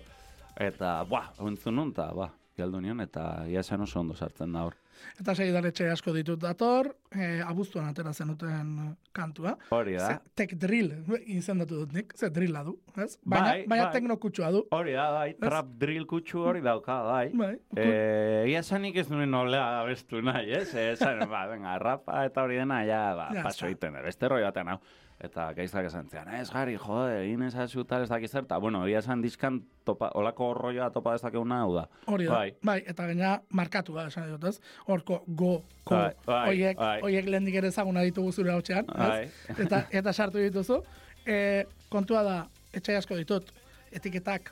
[0.55, 4.63] Eta, buah, entzun nun, eta, ba, galdu nion, eta ia esan oso ondo sartzen da
[4.63, 4.79] hor.
[5.19, 9.55] Eta segidaretxe asko ditut dator, e, abuztuan atera zenuten kantua.
[9.71, 10.07] Hori da.
[10.07, 10.91] Ze, tek drill,
[11.25, 13.17] izendatu dut nik, ze drilla du, ez?
[13.23, 13.93] Baina, Bai, baina bai.
[13.93, 14.63] teknokutsua du.
[14.75, 17.29] Hori da, bai, trap drill kutsu hori dauka, bai.
[17.33, 20.73] Bai, Eh, ia esanik ez nuen nolea abestu nahi, ez?
[20.75, 24.27] Eh, Esan, ba, venga, rapa eta hori dena, ja, ba, Ja, paso egiten, da, beste
[24.31, 24.79] roi batean, hau.
[25.15, 28.81] Eta gaizak esan zian, ez, gari, jode, egin ezazu tal ez dakiz zer, eta, bueno,
[28.87, 31.85] ia esan dizkan topa, olako rolloa topa dezakeguna hau da.
[32.11, 32.33] Hori da.
[32.33, 32.49] Bai.
[32.61, 32.81] Bai.
[32.85, 34.59] eta gaina markatu da, esan dut, ez?
[34.89, 35.53] Horko go,
[35.85, 36.99] ko, Bai, bai, oiek, bai.
[37.05, 39.27] Oiek lehendik ere ezaguna ditugu zure hautsean, Bai.
[39.57, 40.81] Eta, eta sartu dituzu.
[41.25, 42.37] E, kontua da,
[42.75, 43.51] etxai asko ditut,
[43.95, 44.51] etiketak,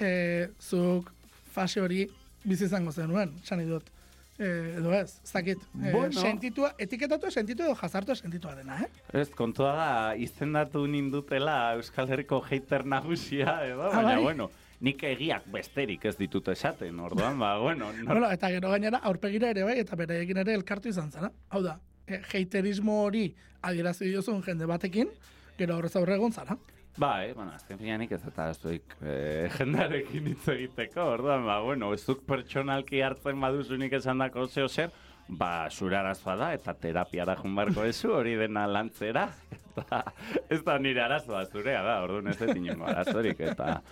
[0.00, 1.12] e, zuk
[1.54, 2.04] fase hori
[2.44, 3.92] bizi izango zenuen, nahi dut.
[4.36, 5.62] E, edo ez, ez dakit.
[5.80, 6.12] E, Bueno.
[6.20, 8.90] Sentitua, etiketatu sentitu edo jazartu sentitua dena, eh?
[9.22, 9.86] Ez, kontua da,
[10.20, 14.22] izendatu nindutela Euskal Herriko hater nagusia, edo, Ah, baina, bai?
[14.26, 19.00] bueno, nik egiak besterik ez ditut esaten, orduan, ba, bueno, nor, Bueno, eta gero gainera
[19.08, 21.30] aurpegira ere bai, eta beraiekin ere elkartu izan zara.
[21.50, 23.28] Hau da, e, heiterismo hori
[23.62, 25.12] adierazi diozun jende batekin,
[25.58, 26.58] gero horrez aurre egon zara.
[26.96, 31.92] Bai, bueno, azken finean ez eta ez duik eh, jendarekin hitz egiteko, orduan, ba, bueno,
[31.92, 34.90] ez duk pertsonalki hartzen baduzunik esan dako zeo zer,
[35.28, 39.26] ba, zure arazoa da, eta terapiara jun barko ezu, hori dena lantzera,
[39.76, 40.02] eta
[40.48, 43.82] ez da nire arazoa zurea da, orduan ez dut inongo arazorik, eta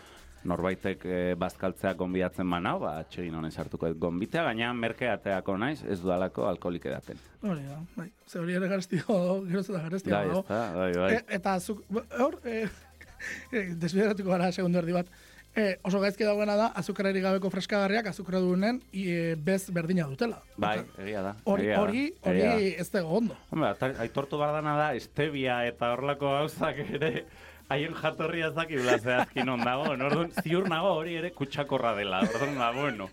[0.48, 6.00] norbaitek e, bazkaltzea gonbidatzen manau, ba, atxegin honen sartuko dut gonbitea, gaina merkeateako naiz, ez
[6.02, 7.20] dudalako alkoholik edaten.
[7.42, 8.08] Hori da, bai.
[8.28, 9.04] Ze hori ere garestio,
[9.50, 10.16] geroz eta garestio.
[10.16, 11.12] Bai, ez da, bai, bai.
[11.18, 11.84] E, eta zuk,
[12.20, 12.66] hor, e,
[13.84, 15.14] desbideratuko gara segundu erdi bat.
[15.54, 20.40] E, oso gaizki dagoena da, azukarari gabeko freskagarriak azukra duenen e, bez berdina dutela.
[20.58, 21.36] Bai, egia da.
[21.46, 23.36] Hori, hori, hori ez dago ondo.
[23.54, 23.70] Hombre,
[24.02, 27.12] aitortu behar dana da, estebia eta horlako gauzak ere,
[27.68, 32.56] haien jatorria ez dakibla zehazkin on dago, orduan, ziur nago hori ere kutsakorra dela, orduan,
[32.58, 33.08] ba, bueno,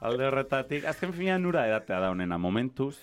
[0.00, 2.96] alde horretatik, azken finean nura edatea da honena, momentuz,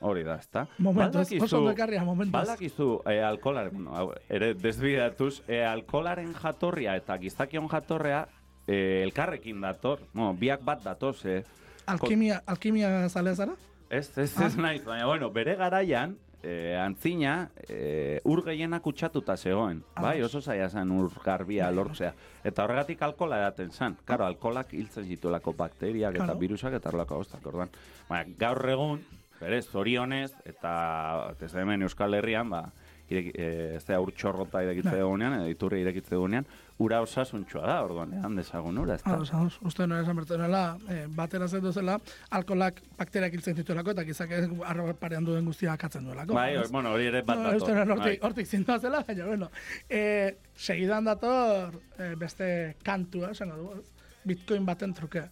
[0.00, 0.66] hori da, ezta?
[0.78, 2.32] Momentuz, oso ondo ekarria, momentuz.
[2.32, 8.26] Badakizu, e, alkolaren, bueno, hau, ere desbidatuz, e, alkolaren jatorria eta gizakion jatorrea,
[8.66, 11.42] e, elkarrekin dator, bueno, biak bat datoz, e,
[11.88, 13.54] Alkimia, alkimia zalea zara?
[13.88, 14.44] Ez, ez, Ah.
[14.46, 19.82] ez naiz, baina, bueno, bere garaian, e, antzina, e, ur gehienak kutsatuta zegoen.
[19.94, 22.12] Ah, Bai, oso zaila zen ur garbia lortzea.
[22.44, 23.96] Eta horregatik alkola edaten zen.
[24.04, 26.38] Karo, alkolak hiltzen zituelako bakteriak eta Claro.
[26.38, 27.70] virusak eta horrelako gauztak, orduan.
[28.08, 29.00] Baina, gaur egun,
[29.40, 32.64] berez, zorionez, eta ez hemen Euskal Herrian, ba,
[33.10, 35.00] ireki, e, ez da urtxorrota irekitze Bai.
[35.00, 36.46] dugunean, edo iturri irekitze dugunean,
[36.78, 39.14] ura osasuntxoa da, orduan, edan dezagun ura, ez da?
[39.16, 41.98] Ados, ados, uste nuen esan bertzen dela, eh, batera zen duzela,
[42.30, 44.30] alkolak bakteriak hiltzen dituelako, eta gizak
[44.64, 46.34] arra parean duen guztia akatzen duelako.
[46.34, 46.70] Bai, Ez?
[46.70, 47.74] bueno, hori ere bat No, dator.
[47.74, 48.28] nuen hortik, Bai.
[48.28, 49.50] hortik zintua zela, baina, bueno.
[49.88, 53.86] E, segidan dator e, beste kantua, esango ez?
[54.28, 55.22] Bitcoin baten truke.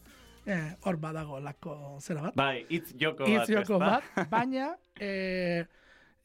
[0.47, 2.35] E, hor badago lako zera bat.
[2.39, 5.65] Bai, itz joko bat, Hitz joko bat, baina e,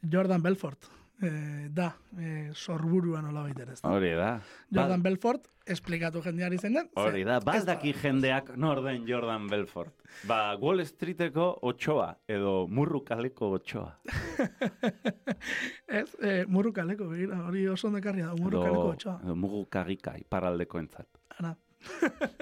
[0.02, 0.86] Jordan Belfort
[1.22, 3.80] e, da, e, sorburua nola baita ez.
[3.86, 4.40] Hori da.
[4.72, 6.90] Jordan Ba- Belfort, esplikatu jendeari zein den.
[6.98, 9.94] Hori da, ez baldaki jendeak nor den Jordan Belfort.
[10.28, 14.00] Ba, Wall Streeteko otxoa, edo murru kaleko otxoa.
[15.88, 19.20] Ez, e, murru kaleko, begira, hori oso ondekarria da, murru kaleko otxoa.
[19.24, 21.08] edo mugu kagika, iparraldeko entzat.
[21.40, 21.56] Ara.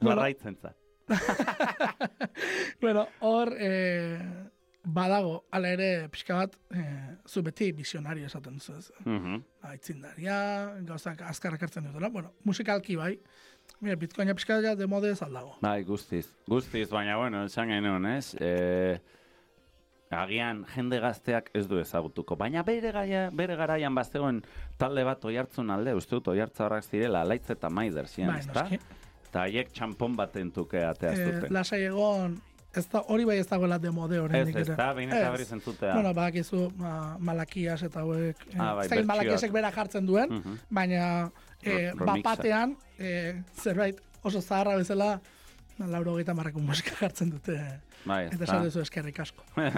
[0.00, 0.14] Bueno.
[0.14, 0.76] Larraitzen zat.
[2.80, 3.70] bueno, hor, e,
[4.84, 6.82] badago, ala ere, pixka bat, e,
[7.28, 8.90] zu beti visionario esaten duzu ez.
[9.04, 9.42] Mhm.
[9.62, 10.38] Ba, itzindaria,
[10.86, 12.08] gauzak azkarrak hartzen dutela.
[12.08, 13.18] Bueno, musikalki bai,
[13.84, 15.58] Mira, bitcoina pixka ja de mode ez aldago.
[15.60, 16.30] Bai, guztiz.
[16.48, 18.34] Guztiz, baina, bueno, esan genuen, ez?
[18.40, 18.98] E,
[20.10, 22.34] agian jende gazteak ez du ezagutuko.
[22.40, 24.40] Baina bere, gaia, bere garaian bazegoen
[24.80, 28.64] talde bat oihartzun alde, uste dut oihartzarrak zirela, laitz eta maider ziren, Bai, ezta?
[29.28, 31.52] Eta haiek txampon baten tuke ateaz Eh, dute.
[31.52, 32.38] lasai egon,
[32.78, 34.76] ez da, hori bai ez dagoela de mode Ez, ez ere.
[34.76, 35.30] da, behin eta Ez.
[35.32, 35.94] berriz entzutea.
[35.94, 40.28] Bueno, badakizu ma, malakias eta hauek, eh, Ah, bai, ez dakit malakiasek bera jartzen duen,
[40.38, 40.58] Mhm.
[40.70, 41.30] baina
[41.62, 42.04] eh, Re- remixa.
[42.04, 45.20] bapatean eh, zerbait oso zaharra bezala
[45.78, 47.58] lauro hogeita marreko musika jartzen dute.
[48.04, 48.44] Bai, Eta ezta?
[48.44, 49.42] esan duzu eskerrik asko.
[49.56, 49.70] bai,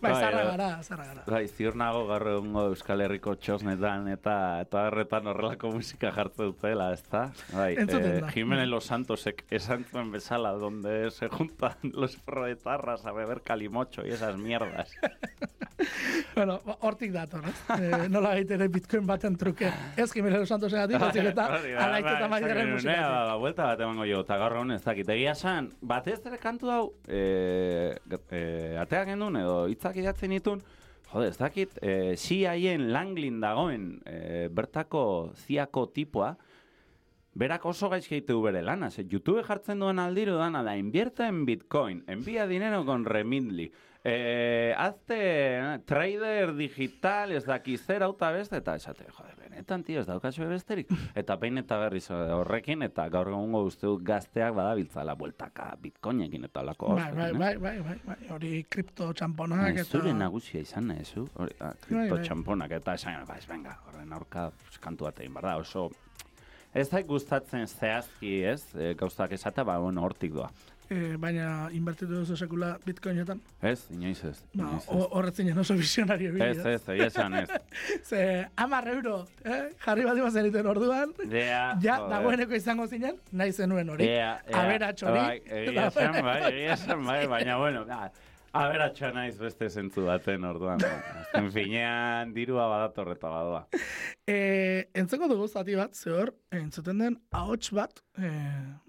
[0.00, 0.46] Bai, zarra eh.
[0.50, 1.22] gara, zarra gara.
[1.26, 6.90] Bai, ziur nago gaur egungo Euskal Herriko txosnetan eta eta horretan horrelako musika jartzen dutela,
[6.94, 7.24] ez da?
[7.52, 8.30] Bai, Entzuten da.
[8.34, 14.10] Jimenez Los Santosek esan zuen bezala, donde se juntan los proetarras a beber calimocho y
[14.10, 14.90] esas mierdas.
[16.34, 17.58] Bueno, ba, hortik dator, ez?
[17.78, 19.68] Eh, nola ere bitcoin baten truke.
[19.98, 22.98] Ez Jimenez Los Santosen gatik, baizik eta Hori da, alaitz eta bai, genuen, musikatik.
[23.02, 25.08] "Ea, ba, buelta bat emango jo, eta gaur egun ez dakit.
[25.14, 27.94] Egia esan, batez ere kantu hau, e,
[28.30, 28.40] e,
[28.82, 30.62] ateak gendun, edo hitzak idatzen ditun,
[31.12, 35.04] jode, ez dakit, e, CIA-en langlin dagoen e, bertako
[35.46, 36.34] ziako tipoa,
[37.34, 42.04] Berak oso du bere lana, ze YouTube jartzen duen aldiru dana da, invierta en Bitcoin,
[42.06, 43.72] envía dinero con Remitly,
[44.04, 50.02] eh, hazte eh, trader digital, ez daki zer auta beste, eta esate, jode, benetan, tio,
[50.02, 50.92] ez daukazu besterik.
[51.16, 56.44] Eta behin eta berriz eh, horrekin, eta gaur egungo uste dut gazteak badabiltzala bueltaka Bitcoinekin
[56.50, 59.88] eta lako Bai, bai, bai, bai, bai, bai, hori kripto txamponak eta...
[59.88, 61.24] Zure nagusia izan nahi, zu?
[61.40, 62.24] Hori, ah, Bai, kripto bai.
[62.28, 64.50] txamponak, eta esan, ba, ez, venga, horren aurka
[64.84, 65.88] kantu bat egin, oso...
[66.74, 70.48] Ez da gustatzen zehazki, ez, e, gauzak esata, ba, bueno, hortik doa.
[70.92, 73.38] Eh, baina inbertitu duzu sekula bitcoinetan.
[73.62, 74.34] Ez, inoiz ez.
[74.52, 74.88] Ba, inoiz ez.
[74.92, 76.50] ho- horretzinen oso visionario bide.
[76.50, 77.48] Ez, ez, egia esan ez.
[78.10, 78.20] Ze,
[78.56, 79.70] amar euro, eh?
[79.84, 82.10] jarri bat zeniten orduan, Dea, ja, joder.
[82.12, 84.04] dagoeneko izango zinen, nahi zenuen hori.
[84.12, 85.18] Ea, ea, Aberats hori.
[85.24, 88.10] Bai, egia esan, bai, egia esan, bai, baina, bueno, da,
[88.54, 90.84] aberatxa naiz beste zentzu baten orduan.
[90.84, 93.64] Azken finean, dirua badator eta badoa.
[94.28, 94.36] E,
[94.94, 98.30] entzeko dugu zati bat, zehor, entzuten den ahots bat, e,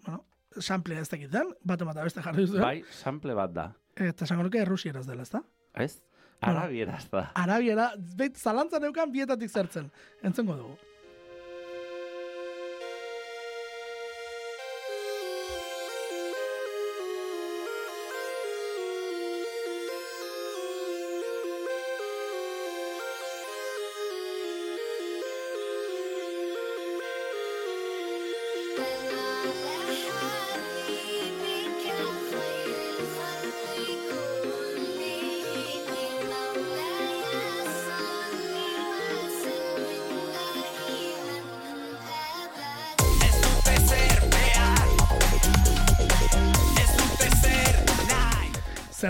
[0.06, 0.26] bueno,
[0.60, 2.60] samplea ez dakit den, bat emata beste jarri duzu.
[2.62, 3.70] Bai, sample bat da.
[3.96, 5.42] Eta esango nuke errusieraz dela, ezta?
[5.74, 6.02] Ez?
[6.42, 6.60] Bueno.
[6.60, 7.30] Arabieraz da.
[7.40, 9.88] Arabiera, beit zalantzan neukan bietatik zertzen.
[10.24, 10.76] Entzengo dugu.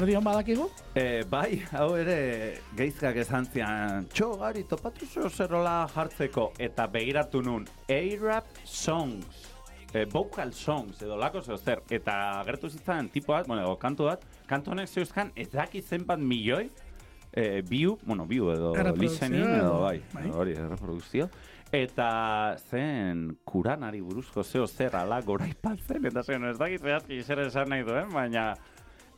[0.05, 0.65] Zer dion badakigu?
[0.93, 2.15] E, bai, hau ere
[2.77, 9.47] geizkak esan zian, txo, gari, topatu zerola jartzeko, eta begiratu nun, A-rap songs,
[9.89, 14.29] e, vocal songs, edo lako zeo zer, eta agertu zitzan tipo bat, bueno, kantu bat,
[14.45, 16.69] kantu honek zeuzkan, ez daki zenbat milioi,
[17.33, 20.29] e, biu, bueno, biu edo listening, edo bai, bai.
[20.29, 21.31] hori, reprodukzio,
[21.73, 22.11] eta
[22.69, 27.89] zen kuranari buruzko zeo zer ala goraipatzen, eta zen, ez dakit zehazki zer esan nahi
[27.89, 28.51] duen, baina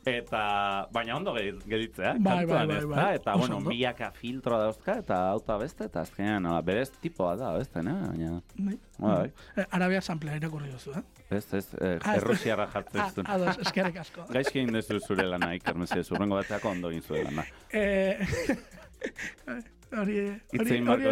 [0.08, 3.14] Eta, baina ondo gedi- geditzea, Bai, kantuan bai, bai, bai.
[3.16, 3.70] eta, Oso bueno, ondo.
[3.70, 7.92] milaka filtro dauzka, eta auta beste, eta azkenean, berez tipoa da, beste, ne?
[7.92, 8.78] Baina, Bai.
[8.98, 11.02] bai, Eh, Arabia samplea irakurri duzu, eh?
[11.30, 13.26] ez, ez, eh, Ah, errusiarra jartzen Ah, zuen.
[13.26, 14.24] ados, eskerrik asko.
[14.34, 17.44] Gaizki egin duzu zure lana, Iker, mesedez, urrengo bateako ondo egin zuen lana.
[17.70, 18.18] Eh,
[19.88, 20.18] Hori,
[20.52, 21.06] hori, hori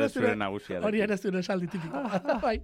[0.84, 2.00] hori ere zure esaldi tipiko.
[2.44, 2.58] bai,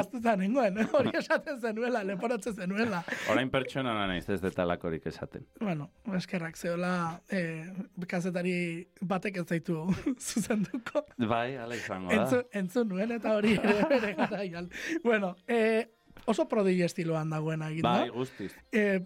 [0.00, 3.02] aztuta nengoen, hori esaten zenuela, leporatzen zenuela.
[3.30, 5.46] Orain pertsona naiz ez detalakorik esaten.
[5.60, 7.70] Bueno, eskerrak zeola, eh,
[8.10, 8.56] kazetari
[9.00, 9.78] batek ez zaitu
[10.28, 11.04] zuzenduko.
[11.22, 12.22] Bai, ala izango da.
[12.22, 14.70] Entzun, entzun nuen eta hori ere bere garaian.
[15.04, 15.86] Bueno, eh,
[16.26, 18.14] oso prodigi estiloan dagoena egin Bai, da.
[18.18, 18.50] guztiz.
[18.72, 19.00] Eh,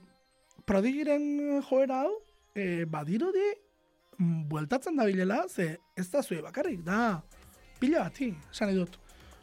[0.68, 2.12] prodigiren joera hau,
[2.56, 3.48] eh, badirudi,
[4.18, 7.22] bueltatzen da bilela, ze ez da zue bakarrik, da
[7.78, 8.98] pila bati, esan dut.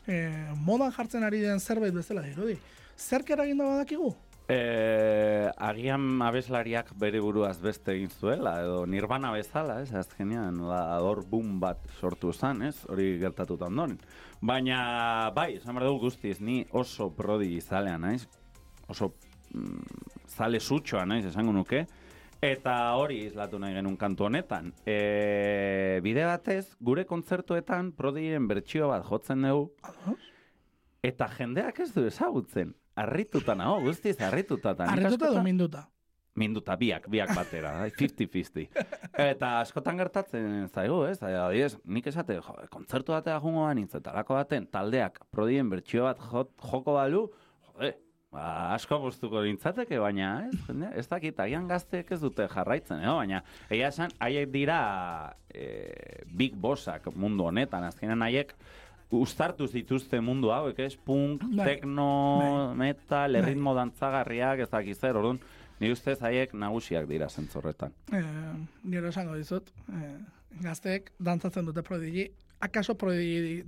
[0.07, 2.57] Eh, modan jartzen ari den zerbait bezala dirudi.
[2.97, 4.13] Zerk eragin da badakigu?
[4.47, 11.23] Eh, agian abeslariak bere buruaz beste egin zuela, edo nirvana bezala, ez, azkenean, da, ador
[11.25, 13.97] boom bat sortu zen, ez, hori gertatuta ondoren.
[14.45, 18.27] Baina, bai, esan behar dugu guztiz, ni oso prodi zalea naiz,
[18.87, 19.15] oso
[19.55, 19.81] mm,
[20.35, 21.87] zale sutxoa naiz, esango nuke,
[22.45, 24.71] eta hori islatu nahi genuen kantu honetan.
[24.85, 30.15] E, bide batez, gure kontzertuetan prodien bertsio bat jotzen dugu,
[31.05, 32.75] eta jendeak ez du ezagutzen.
[32.95, 34.75] Arrituta nago, guztiz arrituta.
[34.87, 35.83] Arretuta edo minduta?
[36.35, 38.65] Minduta, biak, biak batera, bai, 50-50.
[39.31, 41.15] Eta askotan gertatzen zaigu, ez?
[41.23, 46.19] Adibidez, nik esate, jo, kontzertu batea jungo banintz, eta lako baten, taldeak prodien bertsio bat
[46.19, 47.21] joko balu,
[48.35, 53.11] ba, asko gustuko nintzateke, baina, ez, jende, ez dakit, agian gazteek ez dute jarraitzen, eh?
[53.21, 54.79] baina, egia esan, haiek dira
[55.49, 55.67] e,
[56.35, 58.55] big bossak mundu honetan, azkenean haiek,
[59.15, 60.95] ustartuz dituzte mundu hauek, ez?
[61.07, 61.69] Punk, Bai.
[61.69, 62.09] tekno,
[62.75, 63.43] metal, Bai.
[63.43, 65.39] erritmo dantzagarriak, ez dakiz zer, orduan,
[65.75, 67.91] Ni ustez haiek nagusiak dira zentzorretan.
[68.15, 68.23] Eh,
[68.87, 70.13] nire esango dizut, eh,
[70.63, 72.29] gazteek dantzatzen dute prodigi,
[72.65, 72.95] akaso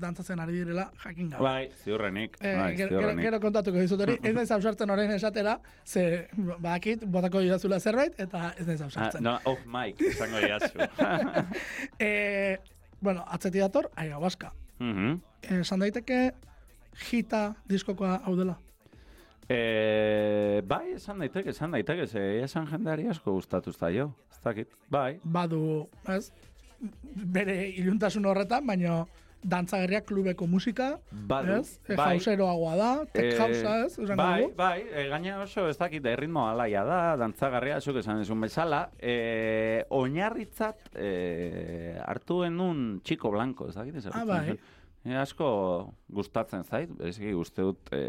[0.01, 1.43] dantzatzen ari direla jakin gabe.
[1.43, 2.37] Bai, ziurrenik.
[2.41, 3.23] Eh, bai, gero, gero, ziurrenik.
[3.25, 6.27] gero kontatuko dizut hori, ez naiz ausartzen orain esatera, ze
[6.59, 9.23] bakit, botako idazula zerbait, eta ez naiz Ah, ausartzen.
[9.23, 10.77] no, off mic, izango diazu.
[11.99, 12.57] Eh,
[13.01, 14.53] bueno, atzeti dator, ayahuasca.
[14.79, 15.19] Mhm.
[15.43, 16.31] Eh, Esan daiteke,
[17.09, 18.57] jita diskokoa hau dela.
[19.49, 24.09] Eh, bai, esan daiteke, esan daiteke, ze esan jendeari asko gustatu zaio.
[24.31, 25.19] Ez dakit, bai.
[25.23, 26.31] Badu, ez,
[26.79, 29.05] bere iluntasun horretan, baina
[29.47, 30.97] dantzagerriak klubeko musika,
[31.29, 31.77] Badu, ez?
[31.87, 32.07] E, bai.
[32.17, 33.93] Jauseroagoa da, tech Eh, housea, ez?
[33.99, 34.55] Esango bai, dugu.
[34.57, 39.85] bai, e, gaina oso ez dakit erritmo alaia da, dantzagarria, zuk esan ezun bezala, e,
[39.93, 41.11] oinarritzat e,
[42.03, 44.57] hartu genuen txiko blanco, ez dakit ez Ah, bai.
[45.05, 48.01] E, asko gustatzen zait, beziki uste dut e,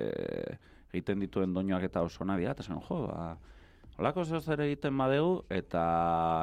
[0.92, 3.36] egiten dituen doinoak eta oso nadia, eta zen, jo, ba,
[3.98, 5.82] Olako zeo zer egiten badegu, eta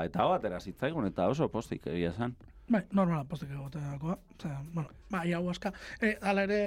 [0.03, 2.33] eta hau atera zitzaigun, eta oso postik egia esan.
[2.67, 4.17] Bai, normala postik egoteakoa.
[4.37, 6.59] Osea, bueno, ba, ayahuasca, eh, ala ere,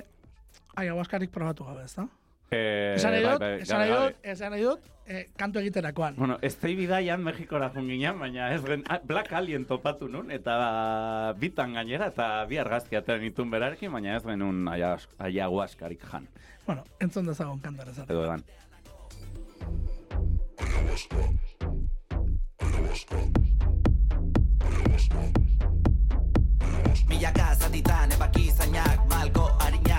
[0.80, 2.06] ayahuascarik probatu gabe, ez da?
[2.50, 2.60] E,
[2.96, 6.14] Esan nahi dut, bai, esan nahi dut, esan nahi dut, eh, kantu egiterakoan.
[6.16, 11.34] Bueno, ez tei bidaian Mexikora junginan, baina ez gen, ah, Black Alien topatu nun, eta
[11.36, 16.28] bitan gainera, eta bi argazki atera nituen berarekin, baina ez genuen ayahuascarik jan,
[16.64, 18.06] Bueno, entzun dezagon kantara zara.
[18.12, 18.42] edo edan.
[27.08, 29.97] Milaka zatitan ebaki zainak Malko harinaz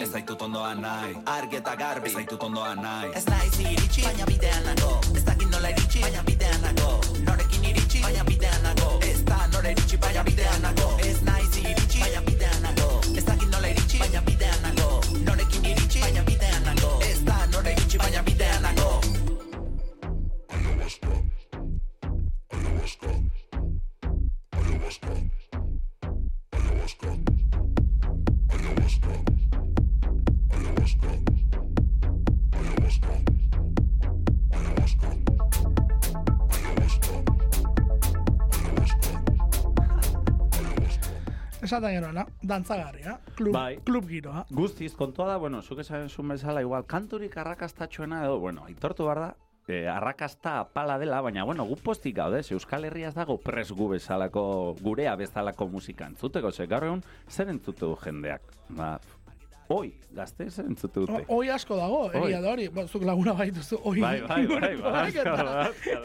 [0.00, 1.14] jaki ez zaitut ondoan nahi.
[1.26, 2.08] Argi eta garbi.
[2.08, 3.10] Ez zaitut ondoan nahi.
[3.14, 5.00] Ez naiz iritsi baina bidean nago.
[5.16, 7.00] Ez dakit nola iritsi baina bidean nago.
[7.26, 8.98] Norekin iritsi baina bidean nago.
[9.10, 10.88] Ez da nore iritsi baina bidean nago.
[11.08, 12.88] Ez naiz iritsi baina bidean nago.
[13.16, 14.90] Ez dakit nola iritsi baina bidean nago.
[15.28, 16.92] Norekin iritsi baina bidean nago.
[17.10, 18.22] Ez da nore iritsi baina
[41.62, 43.76] Esaten geroena, dantzagarria, klub, Bai.
[43.84, 44.46] klub giroa.
[44.50, 49.20] Guztiz, kontua da, bueno, zuk esan zuen bezala, igual, kanturik arrakastatxoena edo, bueno, aitortu behar
[49.20, 49.30] da,
[49.68, 53.70] e, arrakasta apala dela, baina, bueno, gu postik gaude, ze Euskal Herria ez dago pres
[53.70, 58.42] gu bezalako, gurea bezalako musika entzuteko, ze gaur egun, zer entzutu du jendeak?
[58.70, 58.94] Ba,
[59.70, 61.24] oi, gazte entzute dute.
[61.28, 62.68] O- Oi asko dago, egia da hori.
[62.74, 64.00] Ba, zuk laguna baituzu, oi.
[64.02, 65.12] Bai, bai, bai, bai,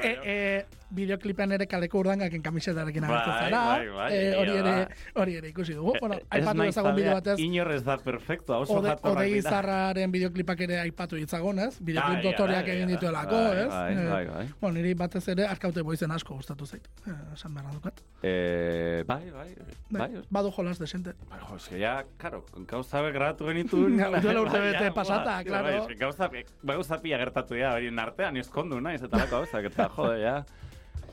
[0.05, 3.61] e, e, bideoklipen ere kaleko urdangakin kamisetarekin agertu Bai, zara.
[3.66, 4.74] bai, bai, e, hori ere,
[5.16, 5.95] hori ere ikusi dugu.
[5.99, 7.39] Bueno, aipatu naiz dezagun bideo batez.
[7.41, 9.49] Inor ez da perfecto, oso Ode, jatorrak Odei dira.
[9.55, 11.80] Zarraren bideoklipak ere aipatu ditzagon, ez?
[11.82, 13.68] Bideoklip dotoreak egin dituelako, ez?
[13.74, 14.45] bai, Eh, bai, bai.
[14.61, 16.88] Bueno, niri batez ere arkaute boizen asko gustatu zait.
[17.07, 18.01] Eh, Esan beharra dukat.
[18.22, 19.49] Eh, bai, bai,
[19.89, 20.09] bai.
[20.30, 21.13] Badu jolas desente.
[21.30, 23.97] Bai, jo, eske ja, karo, gauza be grabatu genituen.
[24.22, 25.72] Duela urte bete pasata, claro.
[25.72, 26.30] Bai, eske gauza,
[26.64, 30.38] gauza pila gertatu ja, horien artean, eskondu naiz, eta lako gauzak, eta jode, ja.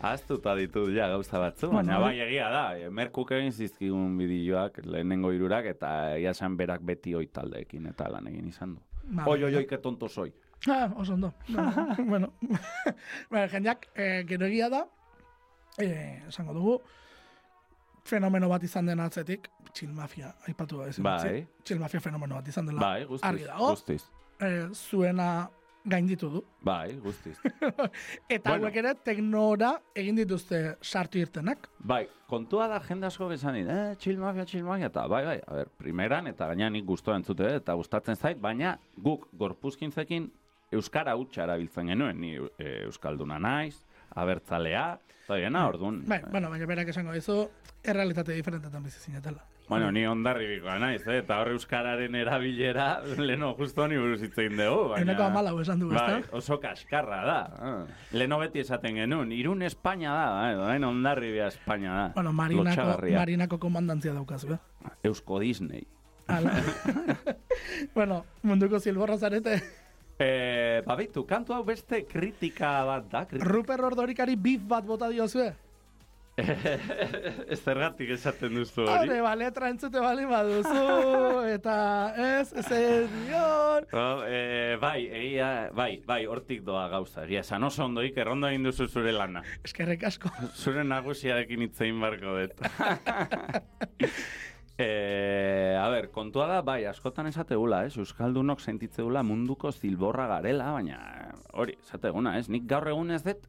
[0.03, 5.30] Aztuta ditut ja gauza batzu, baina bai egia da, e, merkuk egin zizkigun bideoak lehenengo
[5.30, 8.82] irurak, eta egia esan berak beti oi taldeekin eta lan egin izan du.
[9.03, 10.32] Ba, Oi, oi, oi, que tonto soy.
[10.66, 11.32] Ah, oso ondo.
[12.07, 12.32] bueno,
[13.30, 14.82] bueno jendeak, eh, gero egia da,
[15.78, 16.80] eh, esango dugu,
[18.05, 21.46] fenomeno bat izan den atzetik, Chill Mafia, aipatu da ezin Bai.
[21.64, 22.80] Chill Mafia fenomeno bat izan dela.
[22.80, 23.68] Bai, guztiz, argi dago.
[23.70, 24.03] guztiz.
[24.42, 25.48] Eh, zuena
[25.84, 26.42] gainditu du.
[26.70, 27.36] Bai, guztiz.
[28.28, 28.66] Eta Bueno.
[28.66, 31.68] hauek ere teknora egin dituzte sartu irtenak.
[31.78, 35.55] Bai, kontua da jende asko dit, eh, chill mafia, chill mafia, eta bai, bai, a
[35.55, 40.30] ber, primeran, eta gaina nik guztua entzute, dut, eta gustatzen zait, baina guk gorpuzkintzekin
[40.72, 43.82] Euskara hutsa erabiltzen genuen, ni e, Euskalduna naiz,
[44.14, 46.02] abertzalea, eta gena, orduan.
[46.08, 47.46] Bai, bueno, baina berak esango dizu,
[47.82, 49.44] errealitate diferentetan bizi zinetela.
[49.68, 51.20] Bueno, ni ondarribikoa naiz, eh?
[51.22, 53.00] eta hor Euskararen erabilera,
[53.30, 55.06] leno, justo ni buruz hitz egin dugu, baina...
[55.06, 56.36] Eneko amalau esan du, Bai, ezta?
[56.36, 57.38] oso kaskarra da.
[57.56, 57.78] Ah.
[58.12, 62.06] Leno beti esaten genuen, irun Espainia da, bai, orain ondarribia Espainia da.
[62.18, 62.98] Bueno, Marinako.
[63.06, 64.60] Marinako komandantzia daukazu, eh?
[65.08, 65.86] Eusko Disney.
[66.28, 66.58] Hala.
[67.96, 69.60] bueno, munduko zilborra zarete.
[70.23, 73.27] Eh, babitu, kantu hau beste kritika bat da.
[73.27, 73.51] Kritika.
[73.51, 75.51] Ruper Ordorikari bif bat bota diozue.
[76.33, 79.11] Ez zergatik esaten duzu hori.
[79.11, 80.85] Hore, ba, letra entzute bali baduzu,
[81.57, 81.75] eta
[82.16, 83.89] ez, ez edion.
[83.93, 87.27] Oh, eh, bai, egia, bai, bai, hortik doa gauza.
[87.27, 89.45] Egia, esan oso ondo iker, ondo egin duzu zure lana.
[89.66, 90.33] Eskerrik asko.
[90.57, 92.64] Zure nagusiarekin hitzein barko dut.
[94.85, 97.95] Eh, a ber, kontua da, bai, askotan esategula, ez?
[98.03, 100.99] Euskaldunok sentitzeula munduko zilborra garela, baina
[101.55, 102.49] hori, esateguna, ez?
[102.51, 103.47] Nik gaur egun ez dut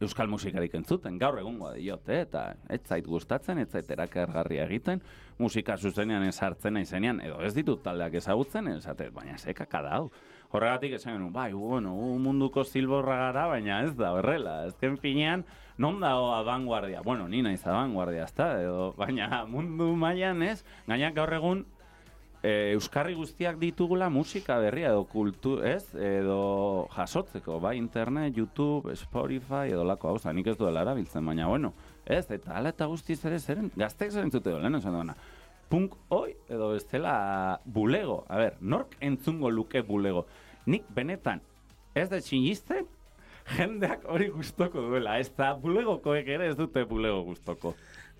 [0.00, 2.22] euskal musikarik entzuten, gaur egungoa diot, eh?
[2.24, 5.02] eta ez zait gustatzen, ez zait erakargarria egiten,
[5.38, 10.06] musika zuzenean ez hartzen naizenean, edo ez ditut taldeak ezagutzen, esate, baina sekaka da hau.
[10.50, 11.92] Horregatik esan genuen, bai, bueno,
[12.22, 14.56] munduko zilborra gara, baina ez da horrela.
[14.70, 15.44] Ezken finean,
[15.80, 17.00] non dago abanguardia?
[17.00, 18.50] Bueno, ni naiz abanguardia, ezta?
[18.60, 21.62] Edo, baina mundu mailan ez, gainak gaur egun
[22.42, 25.86] e, euskarri guztiak ditugula musika berria edo kultu, ez?
[25.96, 31.72] Edo jasotzeko, bai, internet, YouTube, Spotify, edo lako hau, nik ez duela erabiltzen, baina bueno,
[32.04, 32.26] ez?
[32.28, 35.16] Eta ala eta guztiz ere zeren, gaztek zeren zute lehen esan duena.
[35.72, 38.26] Punk oi edo bestela bulego.
[38.28, 40.26] A ber, nork entzungo luke bulego?
[40.68, 41.40] Nik benetan,
[41.96, 42.84] ez da txinisten,
[43.56, 45.18] jendeak hori gustoko duela.
[45.18, 47.74] Ez da bulegokoek ere ez dute bulego gustoko.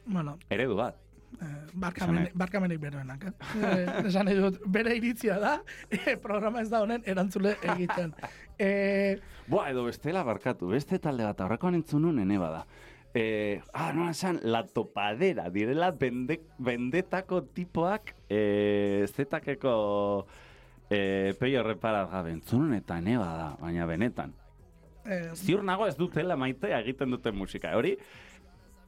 [0.06, 0.96] Bueno, Eredu bat.
[1.40, 3.32] eh, barkamen, barkamenik beroenak, eh?
[3.62, 5.52] eh esan nahi bere iritzia da,
[5.90, 8.14] eh, programa ez da honen erantzule egiten.
[8.60, 9.16] Eh,
[9.48, 12.66] Boa, edo bestela barkatu, beste talde bat aurrekoan entzun ene bada.
[13.14, 19.72] Eh, ah, no, esan, la topadera, direla bende, bendetako tipoak eh, zetakeko
[20.90, 24.36] eh, peio repara gabe entzun eta ene bada, baina benetan.
[25.11, 27.96] Eh, Ziur nago ez dutela maitea egiten duten musika, hori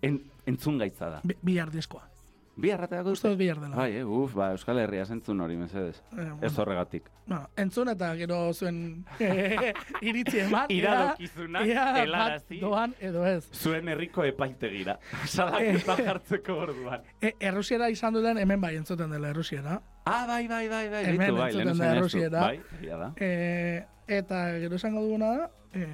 [0.03, 1.21] en, entzun gaitza da.
[1.25, 2.09] bi- bihar diskoa.
[2.55, 3.73] Bi arrateako Uste dut bihar dela.
[3.79, 6.03] Bai, eh, uf, ba, Euskal Herria zentzun hori, mesedez.
[6.13, 6.35] Eh, bueno.
[6.45, 7.07] Ez horregatik.
[7.27, 9.73] Bueno, entzun eta gero zuen eh,
[10.05, 10.69] iritzi eman.
[10.85, 12.59] bat helarazi.
[12.61, 13.49] doan edo ez.
[13.57, 14.99] Zuen herriko epaitegira.
[15.33, 17.01] Salaketa jartzeko orduan.
[17.23, 19.81] E, errusiera izan duten hemen bai entzuten dela errusiera.
[20.05, 21.05] Ah, bai, bai, bai, bai.
[21.07, 21.85] Hemen bai, entzuten du.
[21.85, 22.41] errusiera.
[22.41, 23.13] Bai, da.
[23.17, 23.83] E,
[24.21, 25.87] eta gero esango duguna da, e,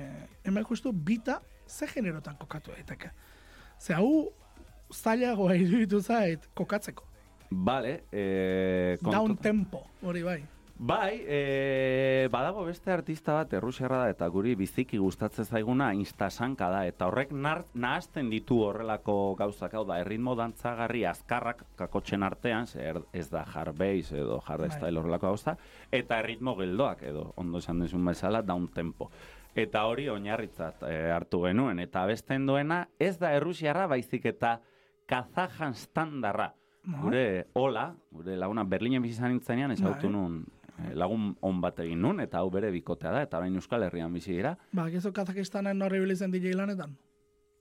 [0.45, 3.11] hemen justu bita ze generotan kokatu daiteke.
[3.79, 4.33] Ze hau
[4.93, 7.05] zailagoa iruditu zait kokatzeko.
[7.51, 10.45] Vale, eh, Down kontu- tempo, hori bai.
[10.81, 16.85] Bai, eh, badago beste artista bat errusiarra da eta guri biziki gustatzen zaiguna instasanka da
[16.87, 23.01] eta horrek nar, nahazten ditu horrelako gauzak hau da erritmo dantzagarri azkarrak kakotxen artean, zer
[23.13, 25.01] ez da hardbase edo hardstyle Bai.
[25.03, 25.57] horrelako gauza,
[25.91, 29.11] eta erritmo geldoak edo ondo esan dezun bezala down tempo.
[29.59, 34.59] Eta hori oinarritzat eh, hartu genuen eta besten duena ez da errusiarra baizik eta
[35.09, 36.53] kazajan standarra.
[36.87, 37.01] No?
[37.03, 37.25] Gure
[37.59, 40.13] hola, gure laguna Berlinen bizi nintzenean ezagutu Bai.
[40.15, 40.39] nun
[40.79, 44.15] eh, lagun on bat egin nun eta hau bere bikotea da eta orain Euskal Herrian
[44.15, 44.55] bizi dira.
[44.73, 46.95] Ba, gizu Kazakistanen horri bilizen DJ lanetan.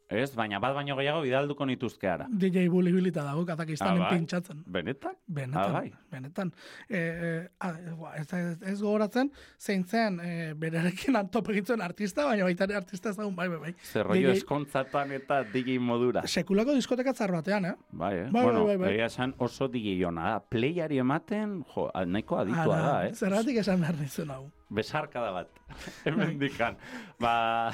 [0.09, 2.27] Ez, baina bat baino gehiago bidalduko nituzke ara.
[2.31, 4.17] DJ Bully bilita dago Kazakistanen Ah, bai?
[4.17, 4.63] pintxatzen.
[4.65, 5.17] Benetak?
[5.27, 5.91] Benetan, Ah, bai.
[6.09, 6.53] benetan.
[6.89, 7.71] E, e, a,
[8.15, 13.09] ez, ez, ez gogoratzen, zein zen e, berarekin antop egitzen artista, baina baita ere artista
[13.09, 13.73] ezagun, bai, bai, bai.
[13.83, 16.23] Zer rollo DJ eskontzatan eta digi modura.
[16.25, 17.75] Sekulako diskoteka tzar batean, eh?
[17.91, 18.29] Bai, eh?
[18.31, 19.01] Bai, bueno, bai, bai, bai.
[19.05, 20.39] esan oso digiona da.
[20.39, 23.13] Playari ematen, jo, nahiko aditua Ara, da, eh?
[23.13, 24.45] Zergatik esan behar nizun hau.
[24.69, 25.51] Besarkada bat.
[26.05, 26.75] Hemen dikan.
[27.19, 27.71] Ba,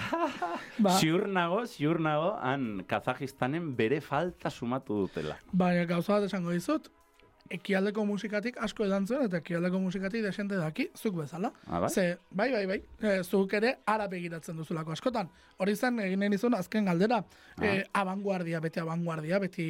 [0.78, 0.98] Ba.
[1.02, 5.39] ziur nago, ziur nago, han Kazajistanen bere falta sumatu dutela.
[5.52, 6.91] Baina gauza bat esango dizut,
[7.54, 11.52] ekialdeko musikatik asko edan zuen, eta ekialdeko musikatik desente daki, zuk bezala.
[11.68, 11.89] Ah, bai?
[11.89, 15.30] Ze, bai, bai, bai, e, zuk ere ara begiratzen duzulako askotan.
[15.58, 17.24] Hori zen, egin nahi nizun azken galdera,
[17.62, 19.68] e, abanguardia, beti abanguardia, beti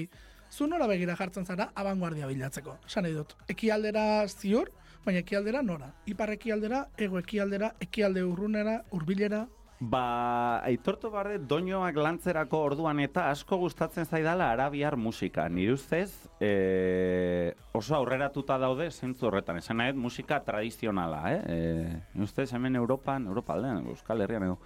[0.54, 2.78] zu nora begira jartzen zara, abanguardia bilatzeko.
[2.86, 4.70] Esan nahi dut, ekialdera ziur,
[5.06, 5.92] baina ekialdera nora.
[6.06, 9.46] Ipar ekialdera, ego ekialdera, ekialde urrunera, urbilera,
[9.84, 15.50] Ba, aitortu barre, doinoak lantzerako orduan eta asko gustatzen zaidala arabiar musika.
[15.52, 19.60] Nire ustez, e, oso aurreratuta daude zentzu horretan.
[19.60, 21.42] Esan nahi, dut, musika tradizionala, eh?
[21.56, 21.58] E,
[22.14, 24.58] nire ustez, hemen Europan, Europa aldean, Euskal Herrian edo,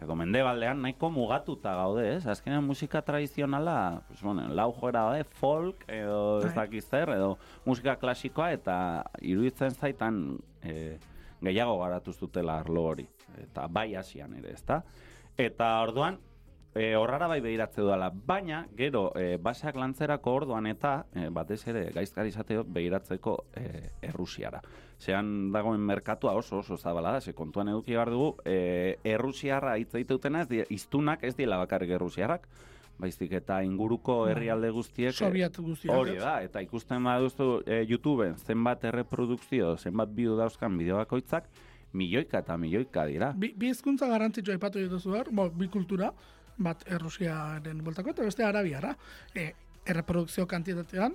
[0.00, 2.26] edo mendebaldean nahiko mugatuta gaude, ez?
[2.26, 6.54] Azkenean musika tradizionala, pues, bueno, lau joera daude, folk, edo ez Bai.
[6.64, 8.76] dakiz zer, edo musika klasikoa, eta
[9.20, 10.22] iruditzen zaitan
[10.62, 10.98] e,
[11.42, 13.06] gehiago garatuz dutela arlo hori.
[13.42, 14.82] Eta bai hasian ere, ezta?
[15.38, 16.18] Eta orduan,
[16.74, 21.84] e, horrara bai behiratze dudala, baina gero e, baseak lantzerako orduan eta e, batez ere
[21.92, 23.66] gaizkari izateo behiratzeko e,
[24.08, 24.62] Errusiara.
[25.02, 29.94] Zean dagoen merkatua oso oso zabala da, ze kontuan eduki behar dugu, e, Errusiarra hitz
[29.94, 32.48] egiteutena ez iztunak ez diela bakarrik Errusiarrak,
[33.02, 35.96] baizik eta inguruko herrialde guztiek Soviet guztiak.
[35.96, 41.48] Hori da, eta ikusten baduzu e, YouTubeen zenbat erreprodukzio, zenbat bideo dauzkan bideo bakoitzak,
[41.92, 43.32] milioika eta milioika dira.
[43.36, 46.12] Bi, bi hizkuntza garrantzitsua aipatu dituzu behar, bo, bi kultura,
[46.58, 48.94] bat Errusiaren bultako eta beste Arabiara.
[49.34, 49.52] E,
[49.86, 51.14] erreprodukzio kantitatean,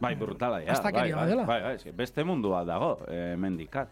[0.00, 0.66] Bai, brutala, ja.
[0.66, 1.44] Bai, Astakeria bai, badela.
[1.48, 3.88] bai, bai, eske beste mundua dago, e, mendikat.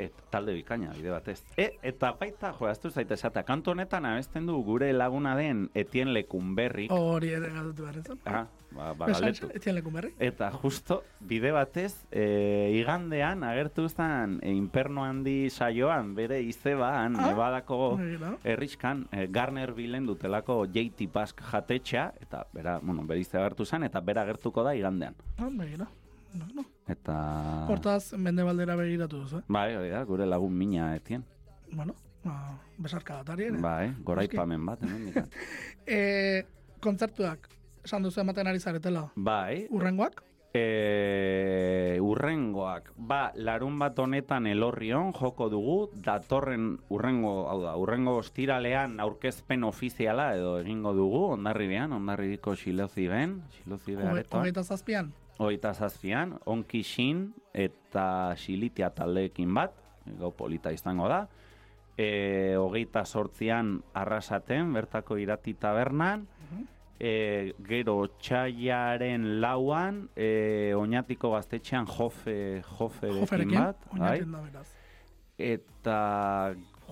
[0.00, 1.42] Et, talde bikaina, bide batez.
[1.60, 6.14] E, eta baita, jo, aztu zaite esata, kantu honetan abesten du gure laguna den Etien
[6.14, 6.90] Lekunberrik.
[6.90, 7.98] hori ere galdutu behar.
[8.24, 9.50] Ah, ba, ba galdetu.
[9.54, 9.98] Etian lekun.
[10.18, 17.26] Eta justo bide batez, e, igandean agertu zen e, inperno handi saioan, bere izeban, Ah,
[17.28, 18.36] Nevadako begira.
[18.44, 23.82] herriskan, e, Garner bilen dutelako JT Pask jatetxea, eta bera, bueno, bere ize agertu zen,
[23.84, 25.14] eta bera agertuko da igandean.
[25.36, 25.50] Ah,
[26.32, 26.46] begira.
[26.54, 26.64] No, no.
[26.88, 27.66] Eta...
[27.68, 29.42] Hortaz, mendebaldera begiratu duzu, eh?
[29.48, 31.24] Bai, hori da, gure lagun mina etien.
[31.72, 33.58] Bueno, ba, besarka datari ere.
[33.62, 35.28] Bai, goraipamen bat, hemen.
[35.86, 36.44] E,
[36.84, 37.48] kontzertuak,
[37.84, 39.10] esan duzu ematen ari zaretela.
[39.16, 40.24] Bai, Urrengoak?
[40.52, 48.98] e, urrengoak, ba, larun bat honetan elorrion joko dugu, datorren urrengo, hau da, urrengo ostiralean
[49.00, 54.40] aurkezpen ofiziala edo egingo dugu, ondarribean, ondarribiko xilozi ben, xilozi Hoge- beharetoan.
[54.42, 55.12] Hogeita zazpian?
[55.40, 59.72] Oita zazpian, onki xin eta xilitia taldeekin bat,
[60.20, 61.22] gau polita izango da.
[61.96, 66.26] E, hogeita sortzian arrasaten, bertako irati tabernan.
[67.00, 73.56] E, gero txaiaren lauan, e, oinatiko gaztetxean jofe, joferekin Joferekin?
[73.56, 73.86] bat.
[73.96, 74.18] bai?
[74.52, 74.64] Da.
[75.40, 75.98] Eta,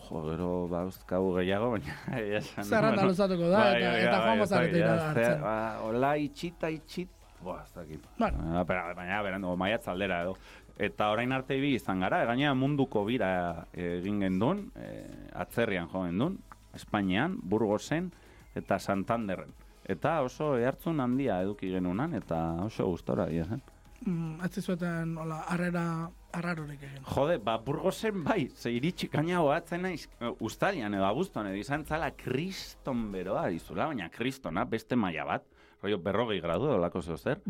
[0.08, 1.98] jo, gero bauzkagu gehiago, baina...
[2.40, 5.42] esan, luzatuko da, bai, eta- bai, eta bai, joango ez zarete dakit, ira ez, hartzen.
[5.44, 7.12] ba, Hola, itxita, itxit,
[7.42, 8.06] Boa, ez dakit.
[8.18, 8.64] Bueno.
[8.66, 10.36] Pero, baina, berandu, maiatz aldera edo.
[10.78, 14.90] Eta orain arte bi izan gara, gainera munduko bira egin gendun, e,
[15.34, 16.38] atzerrian jo gendun,
[16.74, 18.12] Espainian, Burgosen
[18.58, 19.50] eta Santanderren.
[19.88, 23.62] Eta oso ehartzun handia eduki genunan, eta oso gustora dira zen.
[24.04, 25.84] Mm, ez zizueten, hola, arrera,
[26.38, 27.02] arrarorik egin.
[27.08, 31.86] Jode, ba, Burgosen bai, ze iritsi gaina hoatzen naiz, e, ustalian edo abuzton edo izan
[31.86, 35.48] zala kriston beroa dizula, baina kristona, beste maila bat,
[35.82, 37.42] rollo berrogei gradu edo lako zeo zer.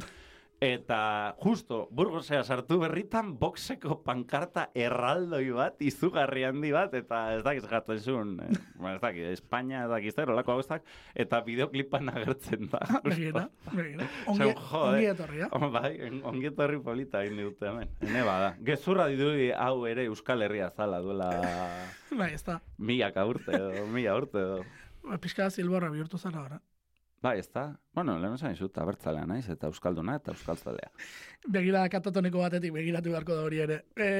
[0.58, 7.62] Eta justo Burgosea sartu berritan boxeko pankarta erraldoi bat, izugarri handi bat, eta ez dakiz
[7.70, 10.82] jaten zuen, eh, ba, ez dakiz, Espainia ez dakiz zer, olako gauzak,
[11.14, 12.80] eta bideoklipan agertzen da.
[13.06, 14.08] Begira, begira.
[14.26, 14.80] Ongi, jode.
[14.80, 15.48] ongi etorria.
[15.54, 15.92] Oh, bai,
[16.26, 17.94] ongi etorri polita egin dute hemen.
[18.02, 18.50] Hene bada.
[18.66, 21.30] Gezurra dirudi hau ere Euskal Herria zala duela
[22.18, 22.58] Bai, ez da.
[22.78, 24.58] milaka urte edo, mila urte edo.
[25.22, 26.58] Pixka zilborra bihurtu zara ora.
[27.22, 27.64] Bai, ez da.
[27.94, 30.90] Bueno, lehen esan izut, abertzalea naiz, eta euskalduna eta euskaltzalea.
[31.56, 33.78] Begira katatoniko batetik begiratu beharko da hori ere.
[33.98, 34.10] E,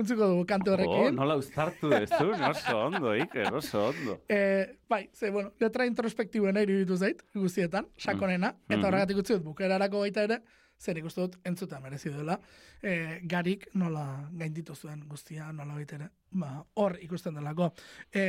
[0.00, 1.14] utziko dugu kantu Oh, horrekin.
[1.14, 4.16] nola uztartu dezu, oso ondo, Iker, oso ondo.
[4.28, 8.84] E, bai, ze, bueno, letra introspektiboena iruditu zait, guztietan, sakonena, eta Mhm.
[8.88, 10.40] horregatik utzi dut bukerarako baita ere,
[10.80, 12.38] zer ikustu dut entzuta merezi duela,
[12.82, 17.70] e, garik nola gainditu zuen guztia, nola baita ere, ba, hor ikusten delako.
[18.14, 18.24] E,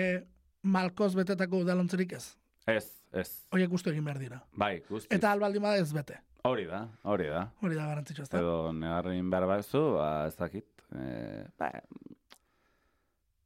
[0.63, 2.35] malkoz betetako udalontzerik ez.
[2.69, 3.29] Ez, ez.
[3.51, 4.41] Horiek guztu egin behar dira.
[4.53, 5.11] Bai, guztiz.
[5.17, 6.19] Eta albaldin bada ez bete.
[6.45, 7.45] Hori da, hori da.
[7.61, 8.41] Hori da garantzitsua, ez da?
[8.41, 10.67] Edo negarrin behar bazu, ba, ez dakit.
[10.97, 11.69] E, ba,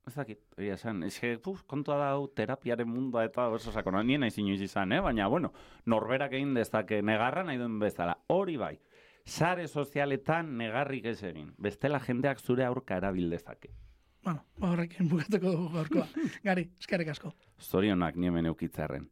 [0.08, 1.04] ez dakit, egia esan.
[1.04, 1.20] Ez
[1.68, 4.04] kontua da hau terapiaren mundua eta oso sakona.
[4.04, 5.02] Nien naiz inoiz izan, eh?
[5.02, 5.52] Baina, bueno,
[5.86, 8.18] norberak egin dezake negarra nahi duen bezala.
[8.28, 8.78] Hori bai,
[9.26, 11.54] sare sozialetan negarrik ez egin.
[11.58, 13.74] Bestela jendeak zure aurka erabil dezake.
[14.26, 16.08] Bueno, horrekin bukatuko dugu gaurkoa.
[16.48, 17.32] Gari, eskerrik asko.
[17.62, 19.06] Zorionak niemen eukitzarren.